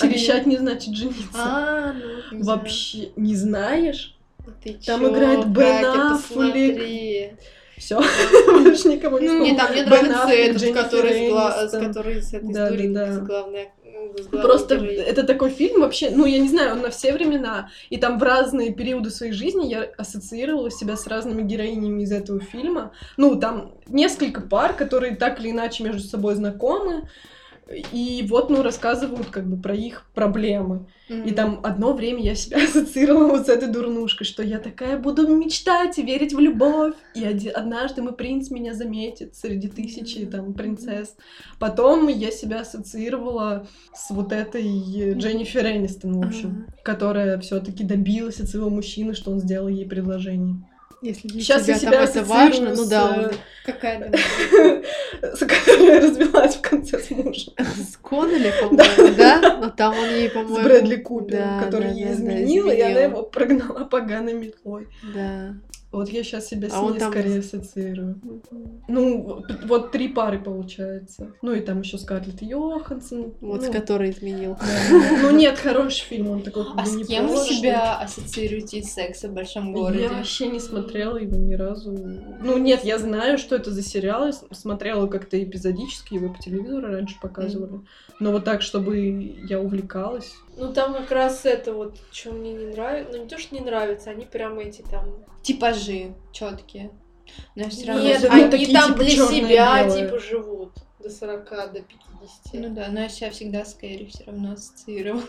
Обещать 0.00 0.46
не 0.46 0.56
значит 0.56 0.94
жениться. 0.94 1.28
А, 1.34 1.92
ну. 1.92 2.38
Не. 2.38 2.42
Вообще 2.42 3.10
не 3.16 3.34
знаешь? 3.34 4.14
Ты 4.62 4.78
Там 4.86 5.00
чё, 5.00 5.12
играет 5.12 5.48
Бен 5.48 5.84
Аффлек. 5.84 7.38
Все, 7.78 8.00
больше 8.46 8.88
никого 8.88 9.18
не 9.18 9.28
Ну, 9.28 9.44
Не, 9.44 9.56
вспомню. 9.56 9.84
там 9.84 9.90
нравится 9.90 10.22
Аффлек, 10.24 10.56
этот, 10.56 10.74
который 10.74 11.30
с, 11.30 11.70
который 11.72 12.18
этой 12.18 12.52
Да, 12.52 12.68
Дуриной, 12.70 13.06
да, 13.06 13.20
главной 13.20 13.68
Просто 14.30 14.76
героиней. 14.76 15.02
это 15.02 15.22
такой 15.24 15.50
фильм 15.50 15.80
вообще, 15.80 16.10
ну, 16.10 16.26
я 16.26 16.38
не 16.38 16.48
знаю, 16.48 16.72
он 16.72 16.82
на 16.82 16.90
все 16.90 17.12
времена. 17.12 17.70
И 17.90 17.96
там 17.98 18.18
в 18.18 18.22
разные 18.22 18.72
периоды 18.72 19.10
своей 19.10 19.32
жизни 19.32 19.66
я 19.66 19.82
ассоциировала 19.96 20.70
себя 20.70 20.96
с 20.96 21.06
разными 21.06 21.42
героинями 21.42 22.02
из 22.02 22.12
этого 22.12 22.40
фильма. 22.40 22.92
Ну, 23.16 23.38
там 23.38 23.74
несколько 23.86 24.40
пар, 24.40 24.74
которые 24.74 25.16
так 25.16 25.40
или 25.40 25.50
иначе 25.50 25.84
между 25.84 26.02
собой 26.02 26.34
знакомы. 26.34 27.08
И 27.92 28.24
вот, 28.28 28.50
ну, 28.50 28.62
рассказывают 28.62 29.28
как 29.28 29.46
бы 29.46 29.60
про 29.60 29.74
их 29.74 30.04
проблемы. 30.14 30.86
И 31.08 31.30
там 31.32 31.60
одно 31.62 31.94
время 31.94 32.22
я 32.22 32.34
себя 32.34 32.58
ассоциировала 32.64 33.28
вот 33.28 33.46
с 33.46 33.48
этой 33.48 33.68
дурнушкой, 33.68 34.26
что 34.26 34.42
я 34.42 34.58
такая 34.58 34.98
буду 34.98 35.26
мечтать 35.28 35.98
и 35.98 36.02
верить 36.02 36.34
в 36.34 36.38
любовь. 36.38 36.94
И 37.14 37.24
оди- 37.24 37.48
однажды 37.48 38.02
мой 38.02 38.12
принц 38.14 38.50
меня 38.50 38.74
заметит 38.74 39.34
среди 39.34 39.68
тысячи 39.68 40.26
там 40.26 40.52
принцесс. 40.54 41.16
Потом 41.58 42.08
я 42.08 42.30
себя 42.30 42.60
ассоциировала 42.60 43.66
с 43.94 44.10
вот 44.10 44.32
этой 44.32 44.62
Дженнифер 45.14 45.66
Энистон, 45.66 46.20
в 46.20 46.26
общем, 46.26 46.66
которая 46.82 47.38
все 47.38 47.60
таки 47.60 47.84
добилась 47.84 48.40
от 48.40 48.48
своего 48.48 48.70
мужчины, 48.70 49.14
что 49.14 49.30
он 49.30 49.40
сделал 49.40 49.68
ей 49.68 49.86
предложение. 49.86 50.62
Если 51.00 51.28
для 51.28 51.40
Сейчас 51.40 51.68
я 51.68 51.78
тебя 51.78 51.90
себя 51.90 51.90
там 51.92 52.08
это 52.08 52.24
важно, 52.24 52.70
ну 52.70 52.84
с, 52.84 52.88
да, 52.88 53.16
э, 53.16 53.26
он- 53.26 53.32
Какая 53.64 54.12
с 55.22 55.38
которой 55.38 55.98
развелась 55.98 56.56
в 56.56 56.60
конце 56.62 56.98
с 56.98 57.10
мужем. 57.10 57.52
с 57.58 57.96
Коннелли, 57.98 58.52
по-моему, 58.60 59.14
да? 59.16 59.58
Но 59.60 59.70
там 59.70 59.96
он 59.96 60.08
ей, 60.08 60.28
С 60.28 60.32
по-моему... 60.32 60.62
Брэдли 60.64 60.96
Купером, 60.96 61.60
который 61.62 61.92
ей 61.92 62.12
изменил, 62.12 62.70
и 62.70 62.80
она 62.80 63.00
его 63.00 63.22
прогнала 63.22 63.84
поганой 63.84 64.34
метлой. 64.34 64.88
Да. 65.14 65.54
Вот 65.90 66.10
я 66.10 66.22
сейчас 66.22 66.46
себя 66.48 66.68
с 66.68 66.74
А 66.74 66.82
ней 66.82 66.98
там- 66.98 67.10
скорее 67.10 67.38
ассоциирую. 67.38 68.20
Ну, 68.88 69.42
вот, 69.64 69.90
три 69.90 70.08
пары 70.08 70.38
получается. 70.38 71.32
Ну 71.40 71.54
и 71.54 71.60
там 71.60 71.80
еще 71.80 71.96
Скарлетт 71.96 72.42
Йоханссон. 72.42 73.32
Вот, 73.40 73.62
ну, 73.62 73.66
с 73.66 73.70
которой 73.70 74.10
изменил. 74.10 74.56
да. 74.60 75.00
Ну 75.22 75.30
нет, 75.30 75.58
хороший 75.58 76.04
фильм, 76.04 76.30
он 76.30 76.42
такой 76.42 76.66
А 76.76 76.84
с 76.84 77.06
кем 77.06 77.28
вы 77.28 77.36
себя 77.38 77.98
ассоциируете 78.00 78.78
из 78.78 78.92
секса 78.92 79.28
в 79.28 79.32
большом 79.32 79.72
городе? 79.72 80.02
Я 80.02 80.08
вообще 80.10 80.48
не 80.48 80.60
смотрела 80.60 81.16
его 81.16 81.36
ни 81.36 81.54
разу. 81.54 81.90
Ну 81.92 82.58
нет, 82.58 82.84
я 82.84 82.98
знаю, 82.98 83.38
что 83.38 83.56
это 83.56 83.70
за 83.70 83.82
сериал. 83.82 84.26
Я 84.26 84.32
смотрела 84.32 85.06
как-то 85.06 85.42
эпизодически, 85.42 86.14
его 86.14 86.28
по 86.32 86.38
телевизору 86.38 86.88
раньше 86.88 87.16
показывали. 87.20 87.80
Но 88.20 88.32
вот 88.32 88.44
так, 88.44 88.60
чтобы 88.60 88.98
я 89.48 89.58
увлекалась. 89.60 90.34
Ну 90.58 90.72
там 90.72 90.92
как 90.92 91.10
раз 91.12 91.46
это 91.46 91.72
вот, 91.72 91.96
что 92.10 92.32
мне 92.32 92.52
не 92.52 92.66
нравится. 92.66 93.12
Ну 93.16 93.22
не 93.22 93.28
то, 93.28 93.38
что 93.38 93.54
не 93.54 93.62
нравится, 93.62 94.10
они 94.10 94.26
прям 94.26 94.58
эти 94.58 94.82
там... 94.82 95.04
Типажи 95.48 96.14
четкие. 96.30 96.90
Но 97.54 97.70
все 97.70 97.86
равно... 97.86 98.02
Нет, 98.02 98.24
они 98.24 98.50
такие, 98.50 98.72
там 98.72 98.92
типа, 98.92 99.04
для 99.04 99.26
себя, 99.28 99.82
белое. 99.84 100.06
типа, 100.06 100.18
живут. 100.18 100.72
До 100.98 101.08
40, 101.08 101.50
до 101.72 101.80
50. 101.80 102.52
Ну 102.52 102.74
да, 102.74 102.88
но 102.88 103.00
я 103.00 103.08
себя 103.08 103.30
всегда 103.30 103.64
с 103.64 103.72
Кэрри 103.72 104.04
все 104.06 104.24
равно 104.24 104.52
ассоциировала. 104.52 105.22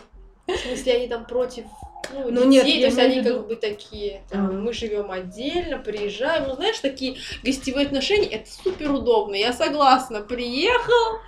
В 0.46 0.56
смысле, 0.56 0.94
они 0.94 1.08
там 1.08 1.24
против 1.24 1.64
ну, 2.12 2.30
Ну, 2.30 2.50
детей, 2.50 2.80
нет, 2.80 2.80
то 2.80 2.86
есть 2.86 2.98
они 2.98 3.20
виду- 3.20 3.36
как 3.36 3.48
бы 3.48 3.56
такие, 3.56 4.22
там, 4.28 4.46
Ага. 4.46 4.54
мы 4.58 4.72
живем 4.74 5.10
отдельно, 5.10 5.78
приезжаем, 5.78 6.48
ну 6.48 6.54
знаешь, 6.54 6.78
такие 6.80 7.16
гостевые 7.42 7.86
отношения, 7.86 8.26
это 8.26 8.50
супер 8.50 8.90
удобно, 8.92 9.36
я 9.36 9.52
согласна, 9.52 10.20
приехал, 10.20 11.20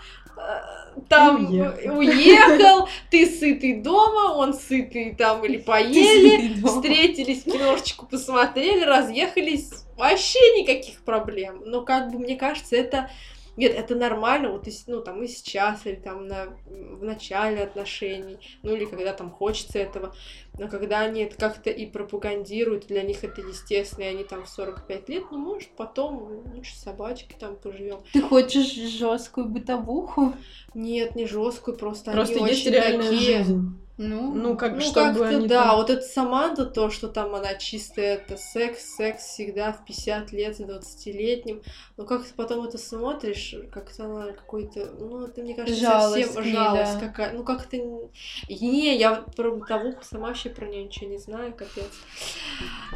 там 1.09 1.46
Уехал. 1.50 1.98
уехал, 1.98 2.88
ты 3.11 3.26
сытый 3.26 3.81
дома, 3.81 4.35
он 4.35 4.55
сытый 4.55 5.14
там 5.14 5.44
или 5.44 5.59
поели, 5.59 6.55
встретились, 6.66 7.44
киношечку 7.44 8.07
посмотрели, 8.07 8.85
разъехались, 8.85 9.70
вообще 9.96 10.38
никаких 10.61 11.02
проблем. 11.02 11.62
Но 11.66 11.83
как 11.83 12.11
бы 12.11 12.18
мне 12.18 12.37
кажется, 12.37 12.76
это 12.76 13.11
нет, 13.57 13.75
это 13.75 13.95
нормально, 13.95 14.51
вот 14.51 14.67
и 14.67 14.73
ну 14.87 15.03
там 15.03 15.23
и 15.23 15.27
сейчас, 15.27 15.85
или 15.87 15.97
там 15.97 16.27
на, 16.27 16.47
в 16.67 17.03
начале 17.03 17.62
отношений, 17.62 18.38
ну 18.62 18.75
или 18.75 18.87
когда 18.87 19.12
там 19.12 19.31
хочется 19.31 19.79
этого, 19.79 20.15
но 20.59 20.69
когда 20.69 21.01
они 21.01 21.23
это 21.23 21.37
как-то 21.37 21.71
и 21.71 21.87
пропагандируют, 21.87 22.87
для 22.87 23.03
них 23.03 23.25
это 23.25 23.43
естественно, 23.43 24.05
и 24.05 24.09
они 24.09 24.25
там 24.25 24.45
в 24.45 24.49
45 24.49 25.09
лет, 25.09 25.25
ну 25.31 25.38
может 25.38 25.69
потом 25.77 26.43
лучше 26.55 26.77
собачки 26.77 27.35
там 27.38 27.57
поживем. 27.57 28.01
Ты 28.12 28.23
хочешь 28.23 28.73
жесткую 28.73 29.47
бытовуху? 29.49 30.35
Нет, 30.75 31.15
не 31.15 31.27
жесткую, 31.27 31.77
просто, 31.77 32.12
Просто 32.12 32.37
они 32.37 32.49
есть 32.49 32.67
очень 32.67 32.75
реальная 32.75 33.11
такие. 33.11 33.38
жизнь. 33.38 33.79
Ну, 34.03 34.35
Ну, 34.35 34.57
как 34.57 34.75
Ну, 34.75 34.81
чтобы 34.81 34.95
как-то 34.95 35.29
они 35.29 35.47
да, 35.47 35.65
там- 35.65 35.77
вот 35.77 35.91
это 35.91 36.03
Саманта, 36.03 36.67
то, 36.67 36.91
что 36.91 37.09
там 37.09 37.35
она 37.35 37.55
чистая, 37.55 38.15
это 38.17 38.37
секс, 38.37 38.97
секс 38.97 39.23
всегда 39.25 39.73
в 39.73 39.85
50 39.85 40.33
лет 40.33 40.57
с 40.57 40.61
20-летним, 40.61 41.62
но 41.97 42.05
как 42.05 42.25
ты 42.25 42.33
потом 42.35 42.65
это 42.67 42.79
смотришь, 42.79 43.55
как-то 43.73 44.05
она 44.07 44.33
какой-то, 44.33 44.91
ну, 44.99 45.25
это, 45.25 45.41
мне 45.43 45.55
кажется, 45.55 45.81
Жалость 45.81 46.27
совсем 46.27 46.43
ней, 46.45 46.53
жалость 46.53 46.99
да. 47.01 47.07
какая, 47.09 47.33
ну, 47.33 47.45
как-то, 47.45 47.77
не- 47.77 48.11
не, 48.49 48.97
я 48.99 49.15
про 49.37 49.51
бытовуху 49.53 50.03
сама 50.03 50.29
вообще 50.29 50.51
про 50.51 50.67
нее 50.67 50.85
ничего 50.85 51.09
не 51.11 51.19
знаю, 51.19 51.53
капец, 51.55 51.85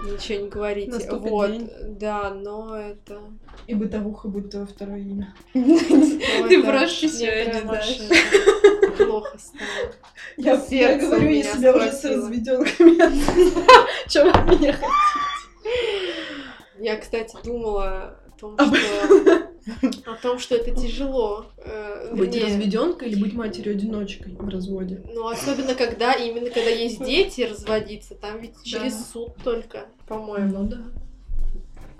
ничего 0.02 0.42
не 0.44 0.48
говорите, 0.48 0.90
Наступит 0.92 1.30
вот, 1.30 1.50
день. 1.50 1.70
да, 1.98 2.30
но 2.34 2.76
это... 2.76 3.20
И 3.66 3.74
бытовуха 3.74 4.28
будет 4.28 4.50
твое 4.50 4.66
второе 4.66 4.98
имя. 5.00 5.34
Ты 5.52 6.62
да, 6.62 6.70
просто 6.70 7.08
сегодня 7.08 7.62
вообще 7.64 8.00
Плохо 8.96 9.38
стало. 9.38 9.92
Я, 10.36 10.62
я 10.70 10.98
говорю, 10.98 11.30
я 11.30 11.42
себя 11.42 11.74
уже 11.76 11.92
с 11.92 11.98
схватило. 11.98 12.22
разведенками. 12.22 12.90
Вы 14.14 14.30
от 14.30 14.60
меня 14.60 14.72
хотите? 14.72 14.90
Я, 16.78 16.96
кстати, 16.96 17.36
думала 17.44 18.18
о 18.26 18.38
том, 18.38 18.56
что 18.58 19.46
о 20.06 20.14
том, 20.22 20.38
что 20.38 20.54
это 20.54 20.70
тяжело. 20.74 21.46
э, 21.58 22.14
Быть 22.14 22.34
вернее, 22.34 22.44
разведенкой 22.46 23.08
или 23.10 23.20
быть 23.20 23.32
матерью-одиночкой 23.32 24.36
в 24.36 24.48
разводе? 24.48 25.02
Ну, 25.12 25.26
особенно 25.26 25.74
когда, 25.74 26.12
именно 26.12 26.50
когда 26.50 26.70
есть 26.70 27.02
дети, 27.04 27.40
разводиться, 27.42 28.14
там 28.14 28.40
ведь 28.40 28.62
через 28.62 28.92
Да. 28.94 29.04
суд 29.12 29.34
только, 29.42 29.86
по-моему. 30.06 30.58
Ну 30.58 30.64
да. 30.68 30.78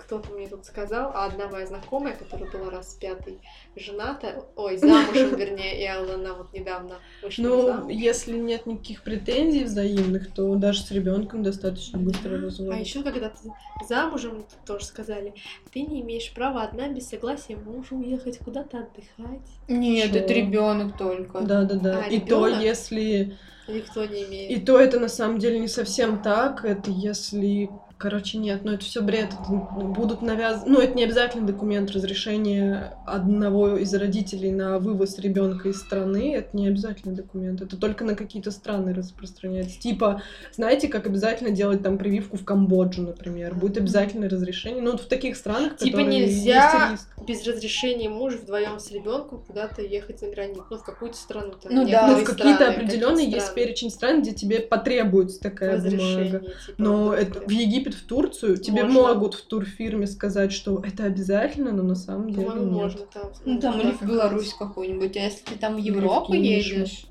Кто-то 0.07 0.31
мне 0.31 0.47
тут 0.47 0.65
сказал, 0.65 1.11
а 1.13 1.25
одна 1.25 1.49
моя 1.49 1.65
знакомая, 1.67 2.15
которая 2.15 2.49
была 2.49 2.69
распятой, 2.71 3.39
жената, 3.75 4.45
ой, 4.55 4.77
замужем, 4.77 5.35
вернее, 5.37 5.83
и 5.83 5.85
она 5.85 6.33
вот 6.33 6.53
недавно 6.53 6.95
вышла 7.21 7.43
Ну, 7.43 7.61
замуж. 7.67 7.93
если 7.93 8.37
нет 8.37 8.65
никаких 8.67 9.03
претензий 9.03 9.65
взаимных, 9.65 10.33
то 10.33 10.55
даже 10.55 10.81
с 10.81 10.91
ребенком 10.91 11.43
достаточно 11.43 11.99
быстро 11.99 12.35
А 12.35 12.41
разводят. 12.41 12.79
еще 12.87 13.03
когда 13.03 13.27
ты 13.29 13.51
замужем, 13.85 14.45
тоже 14.65 14.85
сказали, 14.85 15.33
ты 15.73 15.81
не 15.81 15.99
имеешь 15.99 16.33
права 16.33 16.63
одна 16.63 16.87
без 16.87 17.09
согласия 17.09 17.57
мужа 17.57 17.93
уехать 17.95 18.37
куда-то 18.39 18.77
отдыхать. 18.77 19.41
Нет, 19.67 20.13
Чё? 20.13 20.19
это 20.19 20.31
ребенок 20.33 20.97
только. 20.97 21.41
Да, 21.41 21.63
да, 21.63 21.75
да. 21.75 22.03
А, 22.05 22.07
и 22.07 22.21
то, 22.21 22.47
ребёнок? 22.47 22.63
если 22.63 23.37
Никто 23.67 24.05
не 24.05 24.23
имеет. 24.23 24.51
И 24.51 24.59
то 24.59 24.79
это 24.79 24.99
на 24.99 25.09
самом 25.09 25.39
деле 25.39 25.59
не 25.59 25.67
совсем 25.67 26.21
так. 26.21 26.63
Это 26.65 26.91
если... 26.91 27.69
Короче, 27.99 28.37
нет, 28.37 28.63
ну 28.63 28.73
это 28.73 28.85
все 28.85 29.01
бред. 29.01 29.29
Это 29.33 29.51
будут 29.51 30.21
навязаны... 30.21 30.69
Ну, 30.69 30.79
это 30.79 30.93
не 30.93 31.03
обязательно 31.03 31.47
документ 31.47 31.89
разрешения 31.89 32.95
одного 33.07 33.75
из 33.75 33.91
родителей 33.91 34.51
на 34.51 34.77
вывоз 34.77 35.17
ребенка 35.17 35.69
из 35.69 35.79
страны. 35.79 36.35
Это 36.35 36.55
не 36.55 36.67
обязательно 36.67 37.15
документ. 37.15 37.59
Это 37.59 37.75
только 37.75 38.03
на 38.05 38.13
какие-то 38.13 38.51
страны 38.51 38.93
распространяется. 38.93 39.79
Типа, 39.79 40.21
знаете, 40.53 40.89
как 40.89 41.07
обязательно 41.07 41.49
делать 41.49 41.81
там 41.81 41.97
прививку 41.97 42.37
в 42.37 42.45
Камбоджу, 42.45 43.01
например. 43.01 43.55
Будет 43.55 43.77
обязательное 43.77 44.29
разрешение. 44.29 44.83
Ну, 44.83 44.91
вот 44.91 45.01
в 45.01 45.07
таких 45.07 45.35
странах, 45.35 45.77
Типа 45.77 45.97
которые 45.97 46.19
нельзя 46.19 46.89
есть 46.91 47.07
риск. 47.07 47.27
без 47.27 47.47
разрешения 47.47 48.09
мужа 48.09 48.37
вдвоем 48.37 48.79
с 48.79 48.91
ребенком 48.91 49.41
куда-то 49.41 49.81
ехать 49.81 50.19
за 50.19 50.29
границу, 50.29 50.65
ну 50.69 50.77
в 50.77 50.83
какую-то 50.83 51.17
страну. 51.17 51.53
Там, 51.53 51.73
Ну 51.73 51.89
да. 51.89 52.09
Ну, 52.09 52.17
в 52.17 52.23
какие-то 52.25 52.69
определенные 52.69 53.25
какие-то 53.25 53.37
есть. 53.37 53.47
Перечень 53.57 53.89
стран, 53.89 54.21
где 54.21 54.33
тебе 54.33 54.59
потребуется 54.59 55.39
такая 55.41 55.75
разрешение. 55.77 56.39
бумага. 56.39 56.45
типа, 56.65 56.75
Но 56.77 57.13
это, 57.13 57.39
в 57.41 57.49
Египет, 57.49 57.93
в 57.95 58.05
Турцию 58.05 58.57
тебе 58.57 58.83
Можно. 58.83 59.01
могут 59.01 59.33
в 59.35 59.41
турфирме 59.45 60.07
сказать, 60.07 60.51
что 60.53 60.81
это 60.85 61.03
обязательно, 61.03 61.71
но 61.71 61.83
на 61.83 61.95
самом 61.95 62.31
деле 62.31 62.45
По-моему, 62.47 62.65
нет. 62.71 62.81
можно 62.83 63.05
там. 63.13 63.31
Ну 63.45 63.59
там 63.59 63.79
или 63.81 63.91
в 63.91 64.01
Беларусь 64.03 64.53
какую-нибудь, 64.53 65.17
а 65.17 65.19
если 65.21 65.43
ты 65.43 65.55
там 65.55 65.73
в 65.73 65.77
в 65.77 65.79
Европу 65.79 66.31
Кинешму. 66.33 66.77
едешь? 66.79 67.05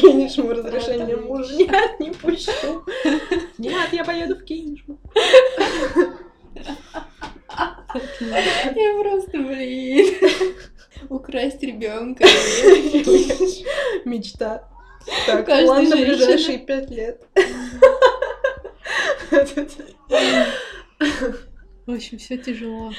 Кинешму 0.00 0.50
разрешение 0.50 1.14
Это 1.16 1.22
мужа. 1.22 1.54
Нет, 1.56 2.00
не 2.00 2.10
пущу. 2.10 2.84
Нет, 3.58 3.88
я 3.92 4.04
поеду 4.04 4.34
в 4.36 4.44
Кинешму. 4.44 4.98
Я 8.76 9.02
просто, 9.02 9.38
блин. 9.38 10.14
Украсть 11.10 11.62
ребенка. 11.62 12.24
Мечта. 14.04 14.68
Так, 15.26 15.44
план 15.44 15.88
на 15.88 15.96
ближайшие 15.96 16.58
пять 16.58 16.88
лет. 16.90 17.20
В 21.86 21.92
общем, 21.92 22.18
все 22.18 22.38
тяжело. 22.38 22.92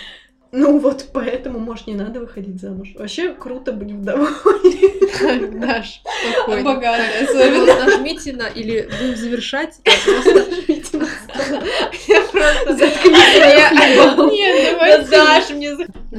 Ну 0.54 0.80
вот 0.80 1.06
поэтому, 1.14 1.60
может, 1.60 1.88
не 1.88 1.96
надо 1.96 2.20
выходить 2.20 2.60
замуж. 2.60 2.90
Вообще 2.96 3.34
круто 3.34 3.72
быть 3.72 3.92
вдовой. 3.92 4.28
Даш, 5.60 6.02
спокойно. 6.34 6.64
Богатая 6.64 7.24
особенно. 7.24 7.86
Нажмите 7.86 8.34
на... 8.34 8.48
Или 8.48 8.82
будем 8.82 9.16
завершать. 9.16 9.80
Я 9.86 9.94
просто... 10.04 11.02
Я 12.08 12.22
просто... 12.24 12.90
хлебом. 12.90 14.30
Нет, 14.30 14.74
давай, 14.74 15.06
Даш, 15.06 15.52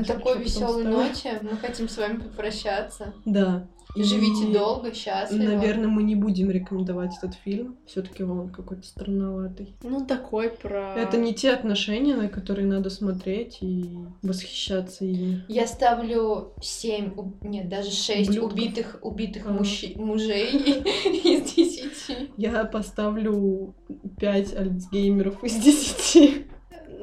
На 0.08 0.14
такой 0.14 0.38
веселой 0.42 0.84
ноте 0.84 1.38
мы 1.42 1.56
хотим 1.56 1.88
с 1.88 1.96
вами 1.98 2.18
попрощаться. 2.18 3.14
Да. 3.24 3.66
И- 3.94 4.02
Живите 4.04 4.46
долго, 4.50 4.94
счастливо. 4.94 5.42
Наверное, 5.52 5.88
мы 5.88 6.02
не 6.02 6.14
будем 6.14 6.50
рекомендовать 6.50 7.12
этот 7.18 7.34
фильм. 7.34 7.76
Все-таки 7.86 8.22
он 8.22 8.48
какой-то 8.48 8.84
странноватый. 8.86 9.74
Ну, 9.82 10.06
такой 10.06 10.48
про... 10.48 10.94
Это 10.94 11.18
не 11.18 11.34
те 11.34 11.50
отношения, 11.52 12.16
на 12.16 12.28
которые 12.28 12.66
надо 12.66 12.88
смотреть 12.88 13.58
и 13.60 13.98
восхищаться 14.22 15.04
ими. 15.04 15.44
Я 15.48 15.66
ставлю 15.66 16.54
7, 16.62 17.12
нет, 17.42 17.68
даже 17.68 17.90
6 17.90 18.30
Ублюдков. 18.30 18.52
убитых, 18.52 18.98
убитых 19.02 19.42
А. 19.46 19.50
мужчи- 19.52 19.94
мужей 20.00 20.52
из 21.24 21.52
10. 21.52 22.30
Я 22.38 22.64
поставлю 22.64 23.74
5 24.18 24.54
альцгеймеров 24.56 25.44
из 25.44 25.54
10. 25.56 26.46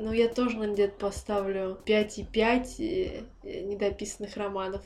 Ну, 0.02 0.14
я 0.14 0.30
тоже, 0.30 0.56
наверное, 0.56 0.76
где-то 0.76 1.00
поставлю 1.00 1.78
5,5 1.86 2.76
э, 2.80 3.24
э, 3.44 3.62
недописанных 3.62 4.38
романов. 4.38 4.82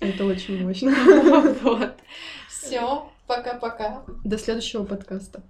Это 0.00 0.24
очень 0.24 0.64
мощно. 0.64 0.90
Вот. 1.62 1.94
Все, 2.48 3.10
пока-пока. 3.26 4.04
До 4.24 4.36
следующего 4.36 4.84
подкаста. 4.84 5.42